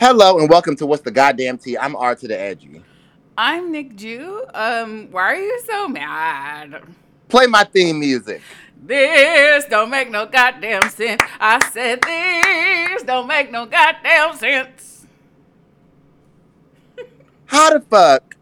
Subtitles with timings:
[0.00, 1.76] Hello and welcome to What's the Goddamn Tea.
[1.76, 2.82] I'm R to the Edgy.
[3.36, 4.46] I'm Nick Jew.
[4.54, 6.82] Um, why are you so mad?
[7.28, 8.40] Play my theme music.
[8.82, 11.20] This don't make no goddamn sense.
[11.38, 15.06] I said this don't make no goddamn sense.
[17.44, 18.36] How the fuck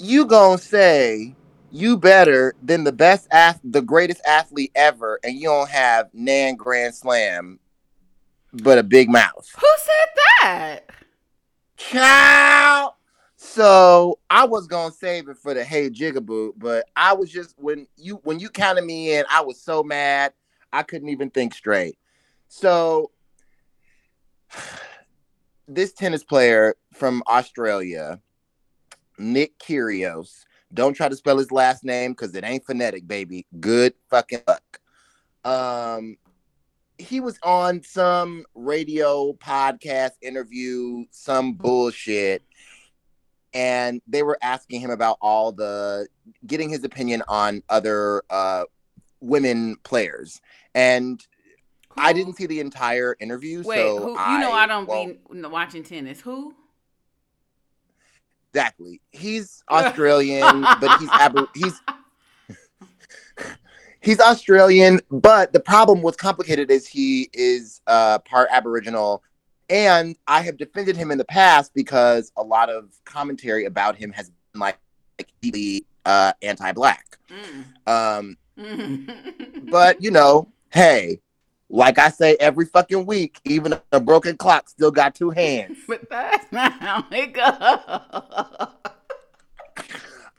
[0.00, 1.36] you gonna say
[1.70, 6.56] you better than the best ath- the greatest athlete ever, and you don't have Nan
[6.56, 7.60] Grand Slam,
[8.52, 9.48] but a big mouth?
[9.58, 10.80] Who said that?
[11.76, 12.94] Ciao.
[13.36, 17.86] So I was gonna save it for the hey jigaboo, but I was just when
[17.96, 20.34] you when you counted me in, I was so mad
[20.72, 21.98] I couldn't even think straight.
[22.48, 23.10] So
[25.68, 28.20] this tennis player from Australia,
[29.18, 33.46] Nick Kyrgios, don't try to spell his last name because it ain't phonetic, baby.
[33.58, 34.80] Good fucking luck.
[35.44, 36.16] Um,
[37.00, 42.42] he was on some radio podcast interview, some bullshit,
[43.54, 46.06] and they were asking him about all the
[46.46, 48.64] getting his opinion on other uh
[49.20, 50.40] women players.
[50.74, 51.24] And
[51.96, 55.40] I didn't see the entire interview, Wait, so who, you know I don't won't- be
[55.48, 56.20] watching tennis.
[56.20, 56.54] Who?
[58.52, 59.00] exactly.
[59.10, 61.10] He's Australian, but he's
[61.54, 61.80] he's
[64.00, 69.22] he's Australian, but the problem what's complicated is he is uh part Aboriginal.
[69.68, 74.10] And I have defended him in the past because a lot of commentary about him
[74.12, 74.78] has been like,
[75.18, 77.18] like deeply uh anti-black.
[77.28, 77.88] Mm.
[77.88, 79.70] Um, Mm.
[79.70, 81.20] but you know, hey,
[81.68, 85.78] like I say every fucking week, even a broken clock still got two hands.
[85.88, 88.66] but that's not how it goes.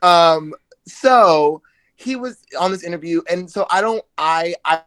[0.02, 0.54] um
[0.86, 1.62] so
[2.02, 4.80] he was on this interview and so i don't i i,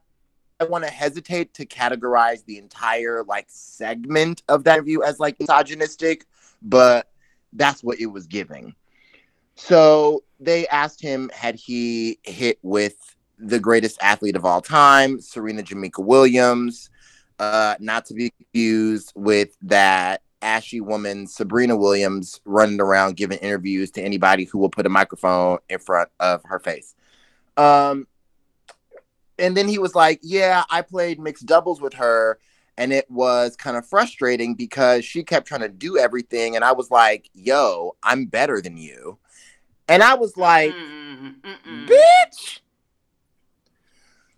[0.60, 5.40] I want to hesitate to categorize the entire like segment of that interview as like
[5.40, 6.26] misogynistic
[6.62, 7.10] but
[7.54, 8.76] that's what it was giving
[9.56, 15.64] so they asked him had he hit with the greatest athlete of all time serena
[15.64, 16.90] jameka williams
[17.40, 23.90] uh not to be confused with that ashy woman Sabrina Williams running around giving interviews
[23.92, 26.94] to anybody who will put a microphone in front of her face.
[27.58, 28.08] Um,
[29.38, 32.40] and then he was like, "Yeah, I played mixed doubles with her,
[32.78, 36.72] and it was kind of frustrating because she kept trying to do everything, and I
[36.72, 39.18] was like, "Yo, I'm better than you,"
[39.88, 41.88] and I was like, Mm, mm, mm.
[41.88, 42.60] "Bitch."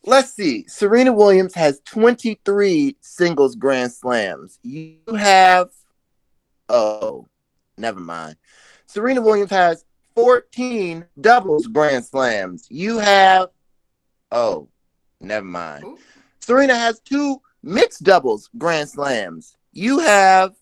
[0.04, 0.66] Let's see.
[0.70, 4.58] Serena Williams has 23 singles grand slams.
[4.64, 5.70] You have
[6.70, 7.26] Oh,
[7.78, 8.38] never mind.
[8.88, 9.86] Serena Williams has
[10.18, 12.66] 14 doubles grand slams.
[12.72, 13.50] You have
[14.32, 14.68] Oh,
[15.22, 15.84] never mind.
[15.86, 16.00] Ooh.
[16.40, 19.56] Serena has two mixed doubles grand slams.
[19.74, 20.56] You have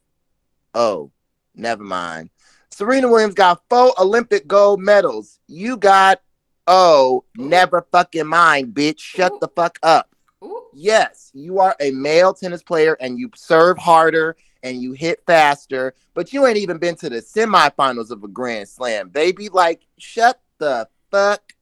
[0.74, 1.10] Oh,
[1.56, 2.32] never mind.
[2.70, 5.40] Serena Williams got four Olympic gold medals.
[5.48, 6.20] You got
[6.68, 9.00] Oh, never fucking mind, bitch.
[9.00, 9.38] Shut Ooh.
[9.40, 10.14] the fuck up.
[10.44, 10.64] Ooh.
[10.74, 15.94] Yes, you are a male tennis player and you serve harder and you hit faster,
[16.16, 19.48] but you ain't even been to the semifinals of a Grand Slam, baby.
[19.48, 21.54] Like, shut the fuck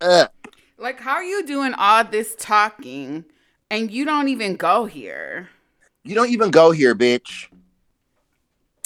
[0.00, 0.32] up.
[0.78, 3.24] Like, how are you doing all this talking
[3.68, 5.48] and you don't even go here?
[6.04, 7.48] You don't even go here, bitch.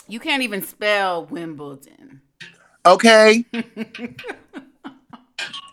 [0.09, 2.23] You can't even spell Wimbledon.
[2.87, 3.45] Okay?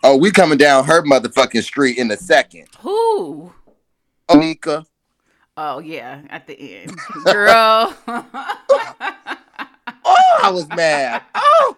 [0.02, 2.66] oh, we coming down her motherfucking street in a second.
[2.80, 3.50] Who?
[4.28, 4.84] Onika.
[5.56, 7.94] Oh yeah, at the end, girl.
[10.06, 11.22] Oh, I was mad.
[11.34, 11.76] Oh,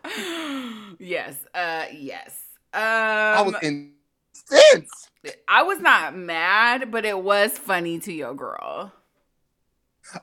[0.99, 2.43] yes, uh, yes.
[2.75, 5.11] Um, I was incensed.
[5.49, 8.93] I was not mad, but it was funny to your girl.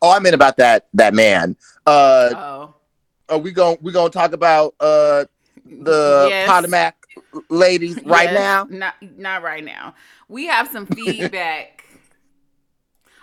[0.02, 1.56] Oh, I meant about that that man.
[1.86, 2.76] Uh, Oh,
[3.30, 5.26] are we going we gonna talk about uh
[5.66, 6.48] the Yes.
[6.48, 6.96] Potomac
[7.50, 8.34] ladies right Yes.
[8.34, 8.68] now?
[8.70, 9.96] Not not right now.
[10.28, 11.83] We have some feedback.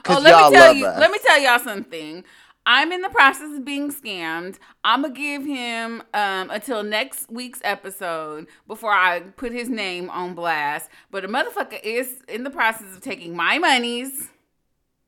[0.08, 0.86] Oh, let me tell you.
[0.86, 0.98] us.
[0.98, 2.24] Let me tell y'all something.
[2.66, 4.56] I'm in the process of being scammed.
[4.84, 10.34] I'm gonna give him um, until next week's episode before I put his name on
[10.34, 10.90] blast.
[11.10, 14.28] But a motherfucker is in the process of taking my monies.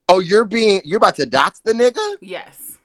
[0.09, 2.17] Oh, you're being you're about to dox the nigga?
[2.21, 2.79] Yes.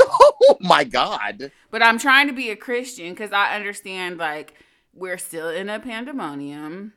[0.44, 1.52] Oh my god.
[1.70, 4.54] But I'm trying to be a Christian because I understand like
[4.92, 6.92] we're still in a pandemonium.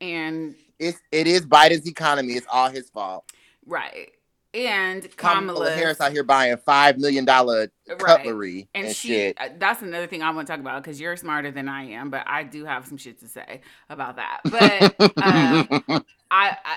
[0.00, 2.32] And It's it is Biden's economy.
[2.34, 3.30] It's all his fault.
[3.68, 4.10] Right.
[4.54, 7.98] And Kamala Kamala Harris out here buying five million dollar Right.
[7.98, 9.36] cutlery and, and, she shit.
[9.40, 12.10] uh, that's another thing I want to talk about because you're smarter than I am,
[12.10, 13.60] but I do have some shit to say
[13.90, 14.40] about that.
[14.44, 16.76] But um, I, I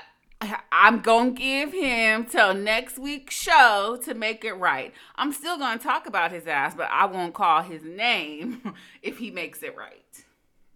[0.70, 4.92] I'm gonna give him till next week's show to make it right.
[5.16, 9.30] I'm still gonna talk about his ass, but I won't call his name if he
[9.30, 10.24] makes it right.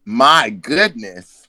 [0.04, 1.48] My goodness.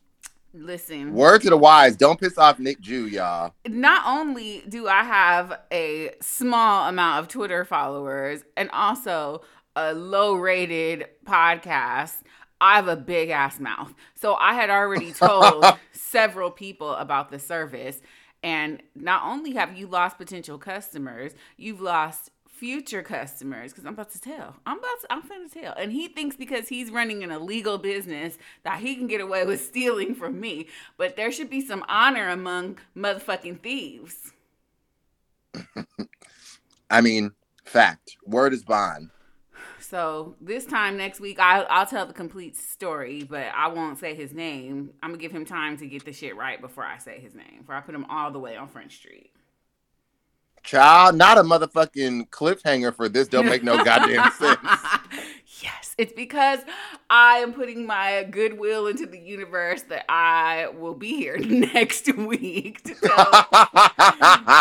[0.53, 1.13] Listen.
[1.13, 3.53] Word to the wise, don't piss off Nick Jew, y'all.
[3.67, 9.41] Not only do I have a small amount of Twitter followers and also
[9.75, 12.21] a low rated podcast,
[12.59, 13.93] I have a big ass mouth.
[14.15, 18.01] So I had already told several people about the service.
[18.43, 24.11] And not only have you lost potential customers, you've lost future customers because I'm about
[24.11, 24.55] to tell.
[24.65, 25.73] I'm about to, I'm finna tell.
[25.73, 29.61] And he thinks because he's running an illegal business that he can get away with
[29.61, 30.67] stealing from me.
[30.97, 34.33] But there should be some honor among motherfucking thieves.
[36.89, 37.31] I mean,
[37.63, 38.17] fact.
[38.25, 39.11] Word is bond.
[39.79, 44.15] So this time next week, I'll, I'll tell the complete story, but I won't say
[44.15, 44.89] his name.
[45.01, 47.59] I'm gonna give him time to get the shit right before I say his name.
[47.59, 49.31] Before I put him all the way on French Street.
[50.67, 53.29] Child, not a motherfucking cliffhanger for this.
[53.29, 54.59] Don't make no goddamn sense.
[55.61, 56.59] Yes, it's because
[57.09, 62.83] I am putting my goodwill into the universe that I will be here next week
[62.83, 63.15] to tell.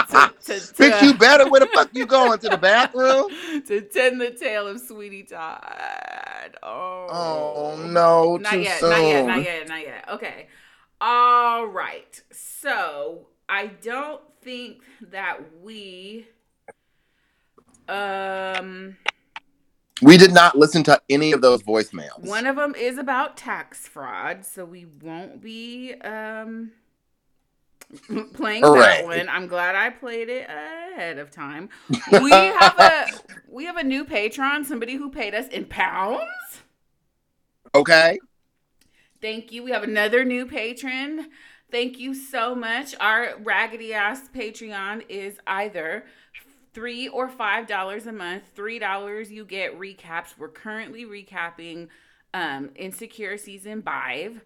[0.04, 1.50] to, to, Bitch, you better.
[1.50, 3.26] Where the fuck you going to the bathroom?
[3.66, 6.56] to tell the tale of Sweeney Todd.
[6.62, 8.36] Oh, oh no!
[8.36, 8.78] Not yet.
[8.78, 8.90] Soon.
[8.90, 9.26] Not yet.
[9.26, 9.68] Not yet.
[9.68, 10.08] Not yet.
[10.12, 10.46] Okay.
[11.00, 12.22] All right.
[12.30, 16.28] So I don't think that we
[17.88, 18.96] um
[20.00, 22.20] we did not listen to any of those voicemails.
[22.20, 26.70] One of them is about tax fraud, so we won't be um
[28.34, 28.80] playing Hooray.
[28.80, 29.28] that one.
[29.28, 31.68] I'm glad I played it ahead of time.
[32.12, 33.06] We have a
[33.50, 36.62] we have a new patron, somebody who paid us in pounds.
[37.74, 38.18] Okay.
[39.20, 39.64] Thank you.
[39.64, 41.30] We have another new patron.
[41.70, 42.94] Thank you so much.
[43.00, 46.04] Our raggedy ass Patreon is either
[46.72, 48.44] three or five dollars a month.
[48.54, 50.34] Three dollars you get recaps.
[50.38, 51.88] We're currently recapping
[52.34, 54.42] um, Insecure season five.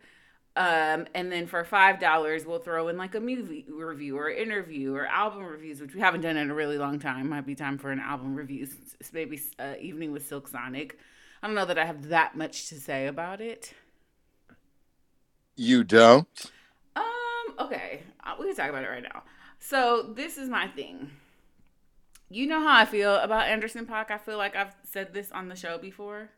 [0.57, 4.95] Um, and then for five dollars, we'll throw in like a movie review or interview
[4.95, 7.29] or album reviews, which we haven't done in a really long time.
[7.29, 8.67] Might be time for an album review,
[9.13, 10.99] maybe uh, evening with Silk Sonic.
[11.43, 13.75] I don't know that I have that much to say about it.
[15.57, 16.51] You don't?
[17.59, 19.23] Okay, uh, we can talk about it right now.
[19.59, 21.11] So this is my thing
[22.31, 24.11] you know how I feel about Anderson .Paak.
[24.11, 26.31] I feel like I've said this on the show before.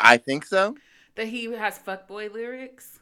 [0.00, 0.76] I think so.
[1.14, 2.98] That he has fuckboy lyrics.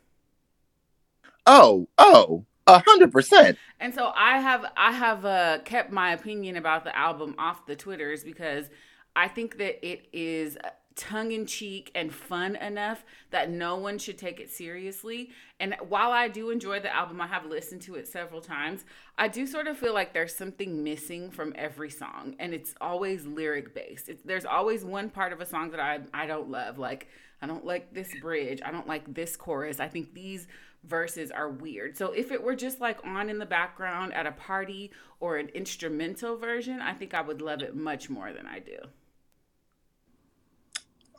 [1.47, 3.59] Oh, oh, a hundred percent.
[3.81, 7.77] And so I have I have uh, kept my opinion about the album off the
[7.77, 8.69] twitters because
[9.15, 10.59] I think that it is
[10.97, 15.31] tongue in cheek and fun enough that no one should take it seriously.
[15.61, 18.85] And while I do enjoy the album, I have listened to it several times.
[19.19, 23.27] I do sort of feel like there's something missing from every song, and it's always
[23.27, 24.11] lyric based.
[24.25, 27.09] There's always one part of a song that I I don't love, like
[27.43, 29.81] I don't like this bridge, I don't like this chorus.
[29.81, 30.49] I think these
[30.85, 31.97] verses are weird.
[31.97, 35.49] So if it were just like on in the background at a party or an
[35.49, 38.79] instrumental version, I think I would love it much more than I do.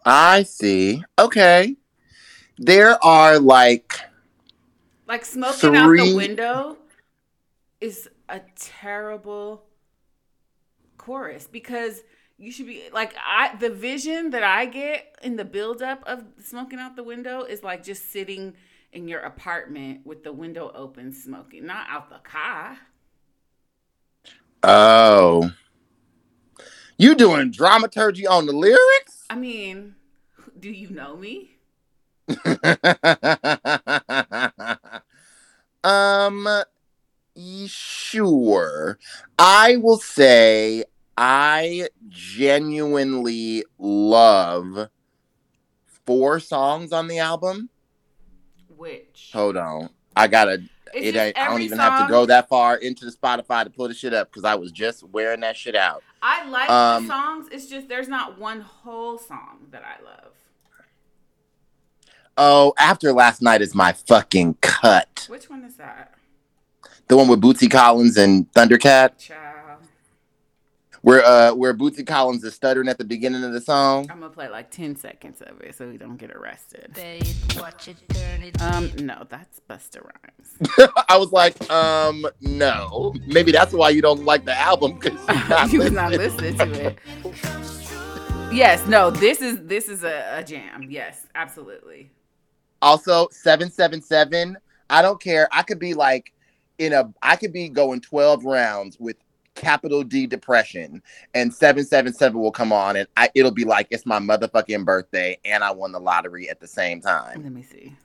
[0.08, 1.04] I see.
[1.20, 1.76] Okay.
[2.58, 4.00] There are like
[5.06, 6.00] like smoking three...
[6.00, 6.78] out the window
[7.82, 9.66] is a terrible
[10.98, 12.04] chorus because
[12.38, 16.80] you should be like I the vision that I get in the buildup of smoking
[16.80, 18.54] out the window is like just sitting
[18.94, 22.78] in your apartment with the window open smoking, not out the car.
[24.64, 25.52] Oh.
[26.98, 29.17] You doing dramaturgy on the lyrics?
[29.30, 29.96] I mean,
[30.60, 31.52] do you know me?
[35.84, 36.48] um
[37.68, 38.98] sure.
[39.38, 40.84] I will say
[41.18, 44.90] I genuinely love
[46.06, 47.70] four songs on the album.
[48.76, 49.30] Which?
[49.34, 49.90] Hold on.
[50.16, 53.12] I gotta it ain't, I don't even song, have to go that far into the
[53.12, 56.04] Spotify to pull the shit up because I was just wearing that shit out.
[56.22, 57.48] I like um, the songs.
[57.52, 60.34] It's just there's not one whole song that I love.
[62.38, 65.26] Oh, after last night is my fucking cut.
[65.30, 66.14] Which one is that?
[67.08, 69.18] The one with Bootsy Collins and Thundercat.
[69.18, 69.47] Child.
[71.08, 74.12] Where uh where Bootsy Collins is stuttering at the beginning of the song.
[74.12, 76.92] I'm gonna play like ten seconds of it so we don't get arrested.
[76.96, 77.24] Babe,
[77.56, 78.62] watch it, turn it.
[78.62, 80.92] Um, no, that's Busta Rhymes.
[81.08, 83.16] I was like, um, no.
[83.26, 87.00] Maybe that's why you don't like the album because you was not listening to it.
[88.52, 90.88] yes, no, this is this is a, a jam.
[90.90, 92.12] Yes, absolutely.
[92.82, 94.58] Also, seven seven seven.
[94.90, 95.48] I don't care.
[95.54, 96.34] I could be like
[96.80, 97.14] in a.
[97.22, 99.16] I could be going twelve rounds with
[99.58, 101.02] capital D depression,
[101.34, 104.86] and seven seven seven will come on, and I, it'll be like it's my motherfucking
[104.86, 107.44] birthday, and I won the lottery at the same time.
[107.44, 107.96] Let me see.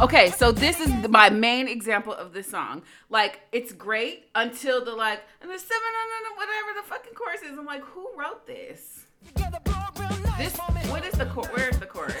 [0.00, 2.82] Okay, so this is my main example of this song.
[3.10, 7.14] Like, it's great until the like, and the seven, no, no, no, whatever the fucking
[7.14, 7.58] chorus is.
[7.58, 9.06] I'm like, who wrote this?
[10.38, 10.56] This,
[10.88, 11.50] what is the chorus?
[11.52, 12.14] Where's the chorus?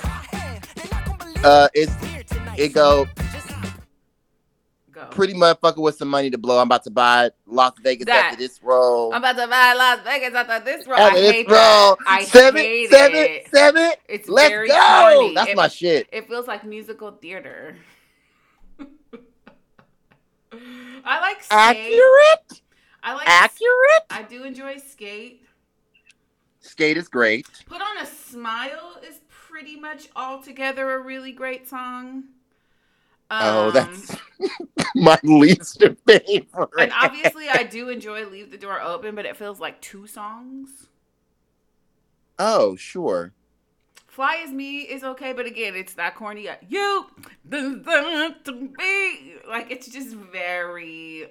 [1.44, 1.92] Uh, it's
[2.58, 3.06] it go
[4.98, 5.06] Go.
[5.10, 6.58] pretty motherfucker with some money to blow.
[6.58, 8.26] I'm about to buy Las Vegas That.
[8.32, 9.12] after this roll.
[9.12, 10.98] I'm about to buy Las Vegas after this roll.
[10.98, 11.98] I After this hate roll, that.
[12.06, 13.48] I seven, hate seven, it.
[13.50, 13.92] seven.
[14.08, 14.74] It's Let's very go.
[14.74, 15.34] corny.
[15.34, 16.08] That's It- my shit.
[16.12, 17.76] It feels like musical theater.
[21.04, 21.52] I like skate.
[21.58, 22.62] Accurate.
[23.02, 24.04] I like Accurate.
[24.10, 25.44] I do enjoy skate.
[26.60, 27.46] Skate is great.
[27.66, 32.24] Put on a smile is pretty much altogether a really great song.
[33.30, 34.16] Oh, Um, that's
[34.94, 36.48] my least favorite.
[36.78, 40.88] and obviously I do enjoy Leave the Door Open, but it feels like two songs.
[42.38, 43.32] oh, sure.
[44.06, 46.48] Fly as Me is okay, but again, it's that corny.
[46.48, 47.06] uh, You,
[47.48, 51.26] dun, dun, to be like it's just very.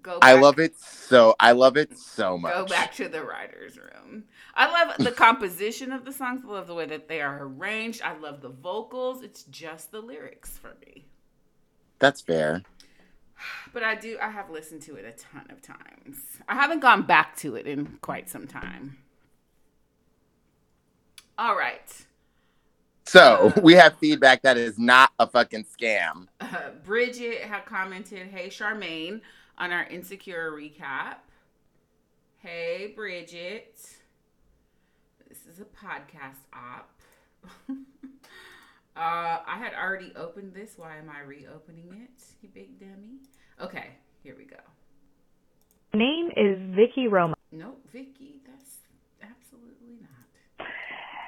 [0.00, 0.18] Go.
[0.22, 1.34] I love it so.
[1.40, 2.54] I love it so much.
[2.54, 4.24] Go back to the writer's room.
[4.58, 6.42] I love the composition of the songs.
[6.44, 8.02] I love the way that they are arranged.
[8.02, 9.22] I love the vocals.
[9.22, 11.06] It's just the lyrics for me.
[12.00, 12.62] That's fair.
[13.72, 14.18] But I do.
[14.20, 16.18] I have listened to it a ton of times.
[16.48, 18.98] I haven't gone back to it in quite some time.
[21.38, 22.06] All right.
[23.06, 26.26] So Uh, we have feedback that is not a fucking scam.
[26.40, 29.20] Uh, Bridget had commented, "Hey Charmaine,"
[29.56, 31.18] on our insecure recap.
[32.38, 33.78] Hey Bridget,
[35.28, 36.90] this is a podcast op.
[37.70, 37.74] uh,
[38.96, 40.74] I had already opened this.
[40.76, 42.24] Why am I reopening it?
[42.40, 43.20] You big dummy.
[43.60, 43.90] Okay,
[44.22, 44.56] here we go.
[45.92, 47.34] Name is Vicky Roma.
[47.52, 48.78] Nope, Vicky, that's
[49.22, 50.68] absolutely not.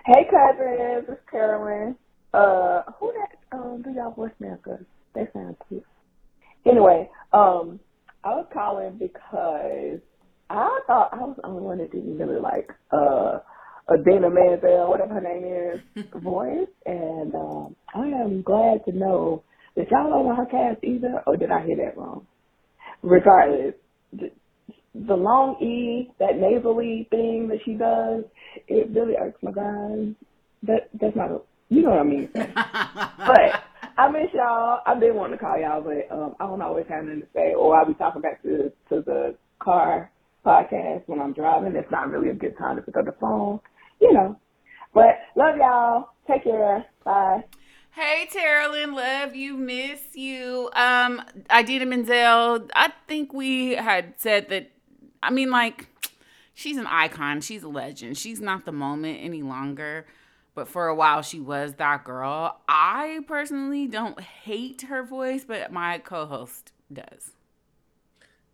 [0.06, 1.96] Hey cousins, it's Carolyn.
[2.32, 3.56] Uh, who that?
[3.56, 4.62] Um, do y'all voicemail?
[4.62, 5.84] Cause they sound cute.
[6.64, 7.80] Anyway, um,
[8.24, 10.00] I was calling because
[10.48, 13.40] I thought I was the only one that didn't really like uh
[13.92, 19.42] Idina Menzel, whatever her name is, voice, and um, I am glad to know
[19.76, 22.26] that y'all don't know her cast either, or did I hear that wrong?
[23.02, 23.74] Regardless,
[24.12, 24.30] the,
[24.94, 28.24] the long E, that nasally thing that she does,
[28.68, 30.14] it really irks my guys.
[30.62, 32.28] That that's not, a, you know what I mean.
[33.26, 33.62] But
[33.96, 34.80] I miss y'all.
[34.86, 37.54] I've been wanting to call y'all, but um, I don't always have nothing to say,
[37.54, 40.10] or I'll be talking back to to the car
[40.44, 41.76] podcast when I'm driving.
[41.76, 43.60] It's not really a good time to pick up the phone,
[44.00, 44.36] you know.
[44.94, 46.10] But love y'all.
[46.26, 46.84] Take care.
[47.04, 47.44] Bye.
[47.92, 50.70] Hey, Terrelyn, love you, miss you.
[50.74, 54.70] Um, Idina Menzel, I think we had said that,
[55.22, 55.88] I mean, like,
[56.54, 57.40] she's an icon.
[57.40, 58.16] She's a legend.
[58.16, 60.06] She's not the moment any longer.
[60.54, 62.60] But for a while, she was that girl.
[62.68, 67.32] I personally don't hate her voice, but my co host does.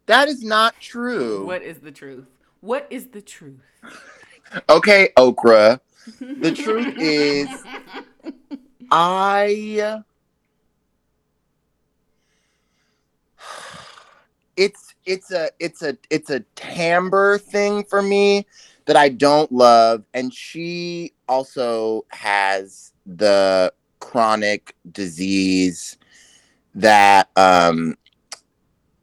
[0.06, 1.46] That is not true.
[1.46, 2.26] What is the truth?
[2.60, 3.60] What is the truth?
[4.68, 5.80] Okay, Okra.
[6.40, 7.48] The truth is,
[8.90, 10.02] I.
[14.56, 18.46] It's it's a it's a it's a timbre thing for me
[18.86, 25.98] that I don't love, and she also has the chronic disease
[26.74, 27.96] that um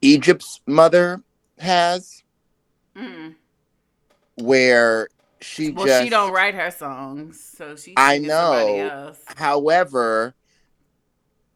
[0.02, 1.22] Egypt's mother
[1.60, 2.24] has,
[2.96, 3.36] Mm.
[4.36, 5.10] where
[5.44, 7.94] she Well, just she don't write her songs, so she.
[7.98, 8.78] I know.
[8.78, 9.20] else.
[9.26, 10.36] However,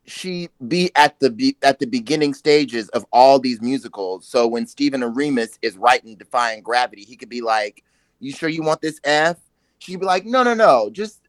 [0.05, 4.27] she be at the be, at the beginning stages of all these musicals.
[4.27, 7.83] So when Stephen Aremus is writing Defying Gravity, he could be like,
[8.19, 9.37] "You sure you want this F?"
[9.79, 10.89] She'd be like, "No, no, no.
[10.91, 11.21] Just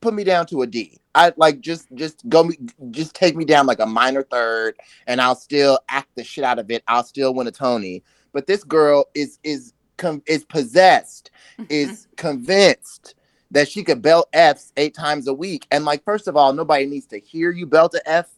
[0.00, 0.98] put me down to a D.
[1.14, 2.56] I like just just go me
[2.90, 4.76] just take me down like a minor third,
[5.06, 6.82] and I'll still act the shit out of it.
[6.88, 8.02] I'll still win a Tony."
[8.32, 11.30] But this girl is is com- is possessed,
[11.68, 13.14] is convinced
[13.52, 15.66] that she could belt F's eight times a week.
[15.70, 18.28] And like, first of all, nobody needs to hear you belt an F.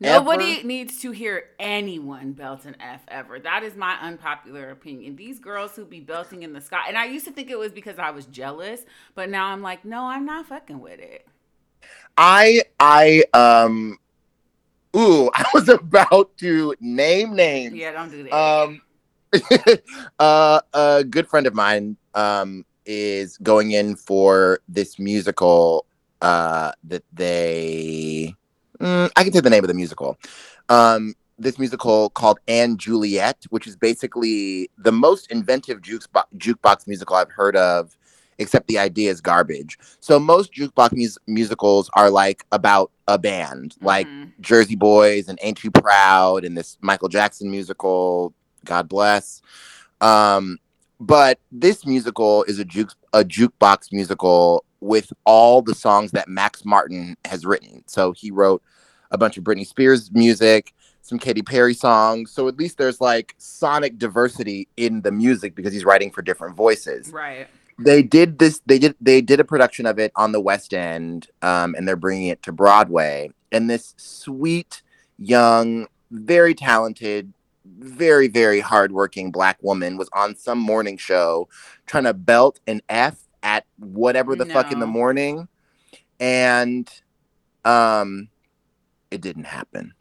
[0.00, 0.66] Nobody ever.
[0.66, 3.38] needs to hear anyone belt an F ever.
[3.38, 5.14] That is my unpopular opinion.
[5.14, 7.70] These girls who be belting in the sky, and I used to think it was
[7.70, 11.28] because I was jealous, but now I'm like, no, I'm not fucking with it.
[12.16, 13.98] I I um
[14.96, 17.74] ooh, I was about to name names.
[17.74, 18.34] Yeah, don't do that.
[18.34, 18.82] Um
[20.18, 25.86] uh a good friend of mine um is going in for this musical
[26.20, 28.34] uh, that they.
[28.80, 30.16] Mm, I can say the name of the musical.
[30.68, 37.16] Um, this musical called Anne Juliet, which is basically the most inventive jukebox, jukebox musical
[37.16, 37.96] I've heard of,
[38.38, 39.78] except the idea is garbage.
[40.00, 44.32] So most jukebox mus- musicals are like about a band, like Mhm.
[44.40, 48.32] Jersey Boys and Ain't Too Proud and this Michael Jackson musical,
[48.64, 49.42] God bless.
[50.00, 50.58] Um,
[51.00, 56.64] but this musical is a juke a jukebox musical with all the songs that Max
[56.64, 57.84] Martin has written.
[57.86, 58.62] So he wrote
[59.10, 62.30] a bunch of Britney Spears music, some Katy Perry songs.
[62.32, 66.56] So at least there's like sonic diversity in the music because he's writing for different
[66.56, 67.46] voices Right.
[67.78, 71.28] they did this they did they did a production of it on the west end
[71.42, 74.82] um, and they're bringing it to broadway and this sweet
[75.18, 77.32] young very talented
[77.64, 81.48] very very hardworking black woman was on some morning show
[81.86, 85.48] trying to belt an f at whatever the fuck in the morning.
[86.20, 86.88] And
[87.64, 88.28] um
[89.10, 89.94] it didn't happen.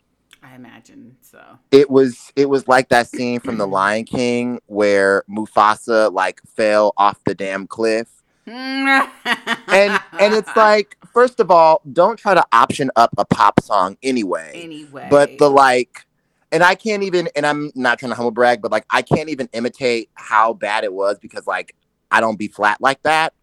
[0.44, 1.40] I imagine so.
[1.72, 6.94] it was it was like that scene from the lion king where mufasa like fell
[6.98, 8.08] off the damn cliff.
[8.48, 9.10] And
[9.68, 13.98] and and it's like first of all don't try to option up a pop song
[14.02, 14.52] anyway.
[14.56, 15.08] Anyway.
[15.12, 16.06] but the like
[16.52, 19.30] and i can't even and i'm not trying to humble brag but like i can't
[19.30, 21.76] even imitate how bad it was because like
[22.12, 23.34] i don't be flat like that.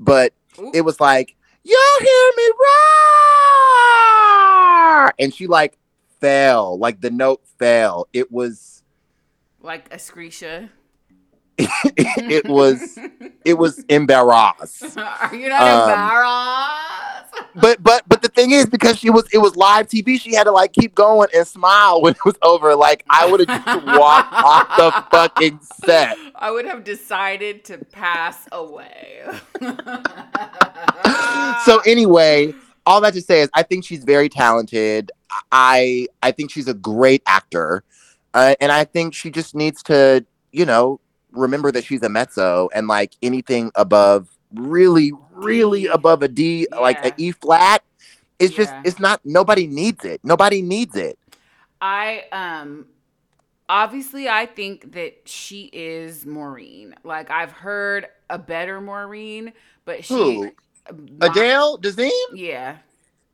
[0.00, 0.32] But
[0.72, 2.50] it was like y'all hear me
[4.98, 5.12] roar!
[5.18, 5.78] And she like
[6.20, 8.08] fell like the note fell.
[8.12, 8.82] It was
[9.60, 10.68] like a screecia.
[11.58, 12.98] it was
[13.44, 14.96] it was embarrassed.
[14.98, 17.13] Are you not Um, embarrassed?
[17.54, 20.44] But but but the thing is because she was it was live tv she had
[20.44, 22.74] to like keep going and smile when it was over.
[22.74, 26.16] Like i would have just walked off the fucking set.
[26.34, 29.22] I would have decided to pass away.
[31.64, 32.52] so anyway
[32.86, 35.12] all that to say is i think she's very talented.
[35.52, 37.84] I i think she's a great actor.
[38.32, 42.68] Uh, and i think she just needs to you know remember that she's a mezzo
[42.74, 47.10] and like anything above really really above a d like Yeah.
[47.10, 47.82] a e flat
[48.38, 51.18] it's just it's not nobody needs it nobody needs it
[51.80, 52.86] I um
[53.68, 56.94] obviously I think that she is Maureen.
[57.04, 59.52] Like I've heard a better Maureen,
[59.84, 60.52] but she Who?
[61.18, 62.10] my- Adele Dazeem?
[62.32, 62.76] Yeah.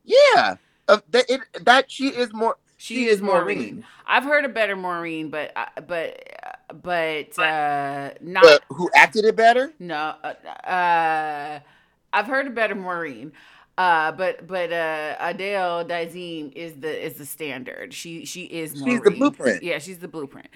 [0.05, 0.57] Yeah.
[0.89, 2.57] Uh, that, it, that she is more.
[2.77, 3.59] She, She is Maureen.
[3.59, 3.85] Maureen.
[4.07, 9.25] I've heard a better Maureen, but uh, but uh, but uh not But who acted
[9.27, 9.73] it better?
[9.79, 10.35] No, uh,
[10.69, 11.61] uh,
[12.13, 13.33] I've heard a better Maureen.
[13.79, 17.95] Uh, but but uh, Adele Dazeem is the is the standard.
[17.95, 19.63] She she is She's the blueprint.
[19.63, 20.49] Yeah, she's the blueprint.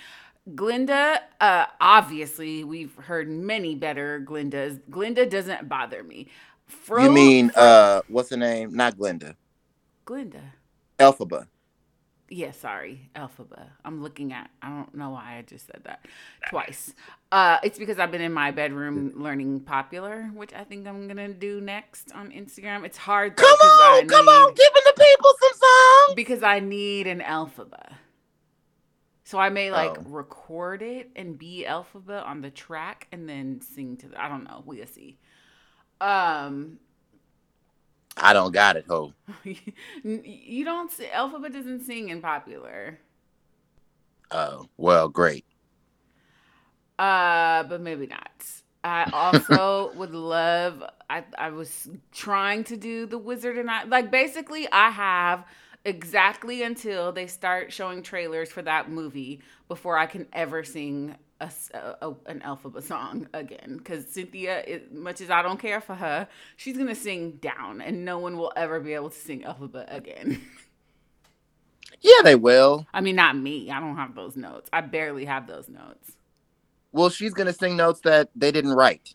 [0.54, 4.78] Glinda, uh, obviously we've heard many better Glindas.
[4.90, 6.28] Glinda doesn't bother me.
[6.66, 8.74] Fro- you mean uh, what's the name?
[8.74, 9.36] Not Glinda.
[10.04, 10.42] Glinda?
[10.98, 11.46] Elphaba.
[12.30, 13.66] Yeah, sorry, Elphaba.
[13.84, 14.50] I'm looking at.
[14.62, 16.06] I don't know why I just said that
[16.48, 16.94] twice.
[17.30, 21.28] Uh, it's because I've been in my bedroom learning popular, which I think I'm gonna
[21.34, 22.84] do next on Instagram.
[22.84, 26.14] It's hard though, Come on, come need- on, giving the people some songs.
[26.16, 27.94] because I need an Elphaba.
[29.24, 30.02] So I may like Oh.
[30.06, 34.22] record it and be Elphaba on the track and then sing to the.
[34.22, 34.62] I don't know.
[34.66, 35.18] We'll see.
[36.00, 36.78] Um,
[38.16, 39.12] I don't got it, ho.
[40.04, 40.90] you don't.
[40.90, 42.98] Elphaba doesn't sing in popular.
[44.30, 45.44] Oh, well, great.
[46.98, 48.44] Uh, but maybe not.
[48.84, 50.82] I also would love.
[51.10, 55.44] I I was trying to do the Wizard and I like basically I have
[55.84, 61.16] exactly until they start showing trailers for that movie before I can ever sing
[61.74, 63.76] a, a- an Elphaba song again.
[63.78, 68.04] Because Cynthia, as much as I don't care for her, she's gonna sing down, and
[68.04, 70.40] no one will ever be able to sing Elphaba again.
[72.00, 72.86] Yeah, they will.
[72.92, 73.70] I mean, not me.
[73.70, 74.68] I don't have those notes.
[74.72, 76.12] I barely have those notes.
[76.92, 79.14] Well, she's gonna sing notes that they didn't write.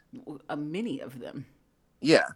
[0.50, 1.46] A many of them.
[2.02, 2.28] Yeah.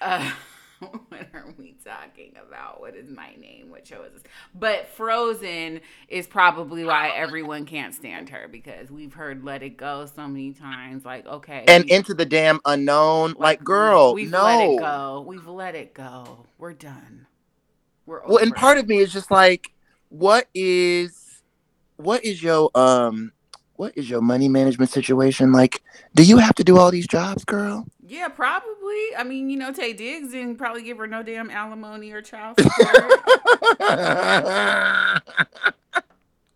[0.00, 0.32] Uh,
[1.08, 2.80] what are we talking about?
[2.80, 3.70] What is my name?
[3.70, 4.22] What show is this?
[4.54, 10.06] But Frozen is probably why everyone can't stand her because we've heard "Let It Go"
[10.06, 11.04] so many times.
[11.04, 14.44] Like, okay, And we- into the damn unknown, like, girl, we've no.
[14.44, 15.24] let it go.
[15.26, 16.46] We've let it go.
[16.58, 17.26] We're done.
[18.06, 18.56] We're over Well, and it.
[18.56, 19.72] part of me is just like,
[20.10, 21.42] what is,
[21.96, 23.32] what is your um,
[23.74, 25.82] what is your money management situation like?
[26.14, 27.86] Do you have to do all these jobs, girl?
[28.08, 29.14] Yeah, probably.
[29.18, 32.58] I mean, you know, Taye Diggs didn't probably give her no damn alimony or child
[32.58, 33.20] support.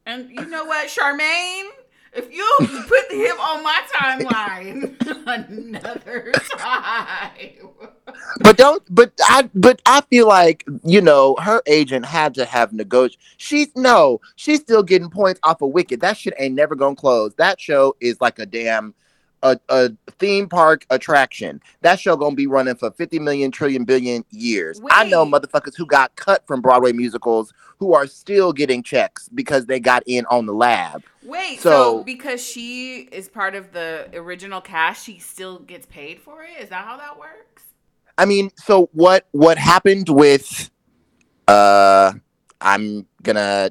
[0.06, 1.68] and you know what, Charmaine?
[2.14, 7.68] If you put him on my timeline another time.
[8.40, 8.82] But don't.
[8.90, 9.50] But I.
[9.54, 13.18] But I feel like you know her agent had to have negotiated.
[13.36, 14.20] She's no.
[14.36, 16.00] She's still getting points off of Wicked.
[16.00, 17.34] That shit ain't never gonna close.
[17.34, 18.94] That show is like a damn.
[19.42, 21.60] A, a theme park attraction.
[21.80, 24.80] That show gonna be running for 50 million trillion billion years.
[24.90, 29.66] I know motherfuckers who got cut from Broadway musicals who are still getting checks because
[29.66, 31.02] they got in on the lab.
[31.24, 36.20] Wait, so, So- because she is part of the original cast, she still gets paid
[36.20, 36.62] for it?
[36.62, 37.64] Is that how that works?
[38.18, 40.70] I mean, so what what happened with
[41.48, 42.12] uh
[42.60, 43.70] I'm gonna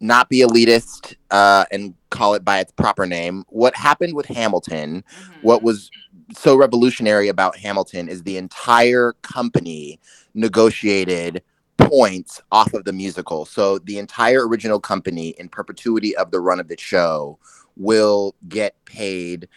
[0.00, 3.44] not be elitist uh and call it by its proper name.
[3.48, 5.42] What happened with Hamilton, Mhm.
[5.42, 5.90] what was
[6.36, 10.00] so revolutionary about Hamilton is the entire company
[10.34, 11.42] negotiated
[11.78, 13.44] points off of the musical.
[13.44, 17.38] So the entire original company in perpetuity of the run of the show
[17.76, 19.48] will get paid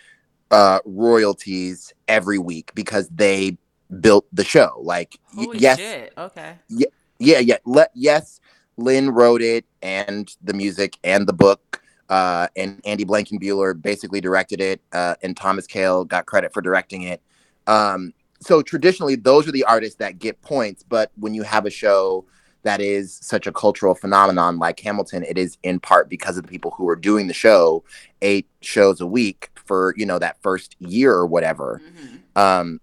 [0.51, 3.57] uh royalties every week because they
[3.99, 4.79] built the show.
[4.81, 6.13] Like Holy yes, shit.
[6.17, 6.55] Okay.
[6.69, 7.57] yeah, yeah.
[7.65, 8.39] Let yes,
[8.77, 11.81] Lin wrote it and the music and the book.
[12.09, 17.03] Uh, and Andy Blankenbuehler basically directed it, uh, and Thomas Kail got credit for directing
[17.03, 17.21] it.
[17.65, 20.83] Um, so traditionally, those are the artists that get points.
[20.83, 22.25] But when you have a show
[22.63, 26.49] that is such a cultural phenomenon like Hamilton, it is in part because of the
[26.49, 27.83] people who are doing the show
[28.21, 31.81] eight shows a week for you know that first year or whatever.
[31.83, 32.39] Mhm.
[32.39, 32.81] Um,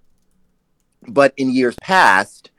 [1.08, 2.50] but in years past,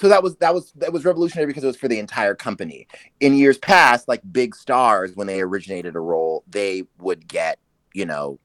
[0.00, 2.86] so that was that was that was revolutionary because it was for the entire company.
[3.20, 7.58] In years past, like big stars, when they originated a role, they would get
[7.92, 8.38] you know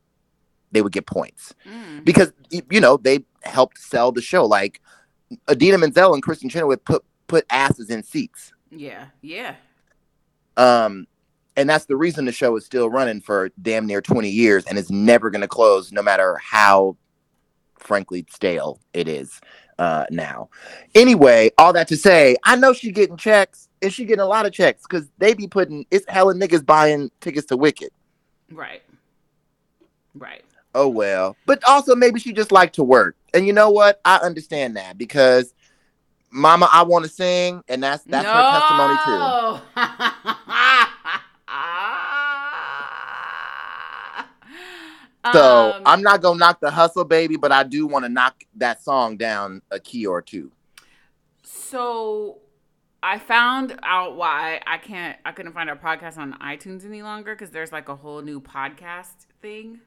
[0.72, 2.04] they would get points Mm.
[2.04, 4.46] because you know they helped sell the show.
[4.46, 4.82] Like
[5.50, 8.52] Idina Menzel and Kristin Chenoweth put put asses in seats.
[8.70, 9.06] Yeah.
[9.22, 9.56] Yeah.
[10.58, 11.08] Um,
[11.56, 14.78] and that's the reason the show is still running for damn near 20 years and
[14.78, 16.98] is never going to close, no matter how,
[17.80, 19.40] frankly, stale it is
[19.80, 20.50] uh, now.
[20.94, 24.46] Anyway, all that to say, I know she getting checks, and she getting a lot
[24.46, 27.90] of checks because they be putting it's hella niggas buying tickets to Wicked.
[28.52, 28.82] Right.
[30.14, 30.44] Right.
[30.74, 34.02] Oh well, but also maybe she just like to work, and you know what?
[34.06, 35.54] I understand that because.
[36.32, 40.42] Mama, I want to sing, and that's that's her testimony too.
[45.34, 48.44] So Um, I'm not gonna knock the hustle, baby, but I do want to knock
[48.56, 50.52] that song down a key or two.
[51.44, 52.40] So
[53.02, 57.34] I found out why I can't I couldn't find our podcast on iTunes any longer
[57.36, 59.80] because there's like a whole new podcast thing.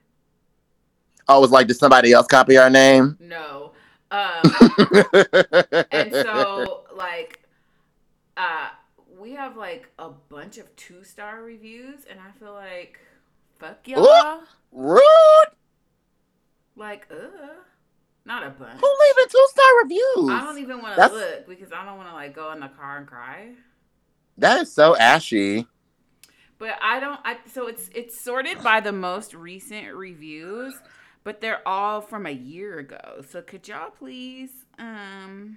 [1.29, 3.16] Oh, it was like, did somebody else copy our name?
[3.20, 3.72] No.
[4.11, 4.42] Um
[5.92, 7.40] and so like
[8.37, 8.68] uh
[9.18, 13.01] we have like a bunch of two star reviews and I feel like
[13.59, 14.40] fuck y'all.
[14.73, 15.03] Rude.
[16.77, 17.16] Like, uh
[18.29, 18.79] not a bunch.
[18.79, 20.31] Who leaving two star reviews?
[20.31, 22.68] I don't even want to look because I don't want to like go in the
[22.68, 23.53] car and cry.
[24.37, 25.66] That is so ashy.
[26.59, 27.18] But I don't.
[27.25, 30.75] I so it's it's sorted by the most recent reviews,
[31.25, 33.23] but they're all from a year ago.
[33.31, 35.57] So could y'all please um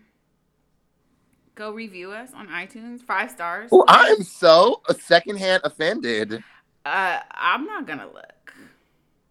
[1.56, 3.70] go review us on iTunes five stars?
[3.74, 6.42] Oh, I am so secondhand offended.
[6.86, 8.54] Uh, I'm not gonna look.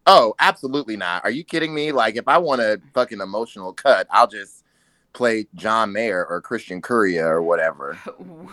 [0.07, 1.23] Oh, absolutely not.
[1.23, 1.91] Are you kidding me?
[1.91, 4.63] Like, if I want a fucking emotional cut, I'll just
[5.13, 7.97] play John Mayer or Christian Courier or whatever.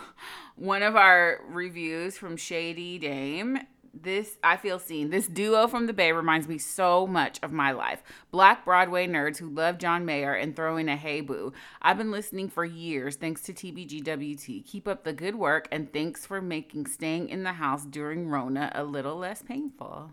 [0.57, 3.61] One of our reviews from Shady Dame.
[4.03, 5.11] This I feel seen.
[5.11, 8.03] This duo from the Bay reminds me so much of my life.
[8.31, 11.53] Black Broadway nerds who love John Mayer and throw in a hey boo.
[11.83, 14.65] I've been listening for years thanks to TBGWT.
[14.67, 18.71] Keep up the good work and thanks for making staying in the house during Rona
[18.75, 20.13] a little less painful.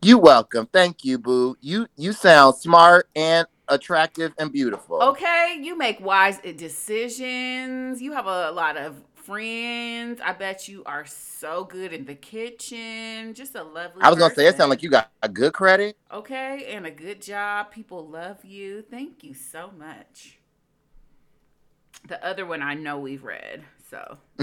[0.00, 0.68] You welcome.
[0.72, 1.56] Thank you, boo.
[1.60, 5.02] You you sound smart and attractive and beautiful.
[5.02, 8.00] Okay, you make wise decisions.
[8.00, 10.20] You have a lot of friends.
[10.24, 13.34] I bet you are so good in the kitchen.
[13.34, 14.02] Just a lovely.
[14.02, 14.58] I was gonna say it person.
[14.58, 15.96] sound like you got a good credit.
[16.12, 17.70] okay, and a good job.
[17.70, 18.82] People love you.
[18.82, 20.38] Thank you so much.
[22.08, 24.18] The other one I know we've read, so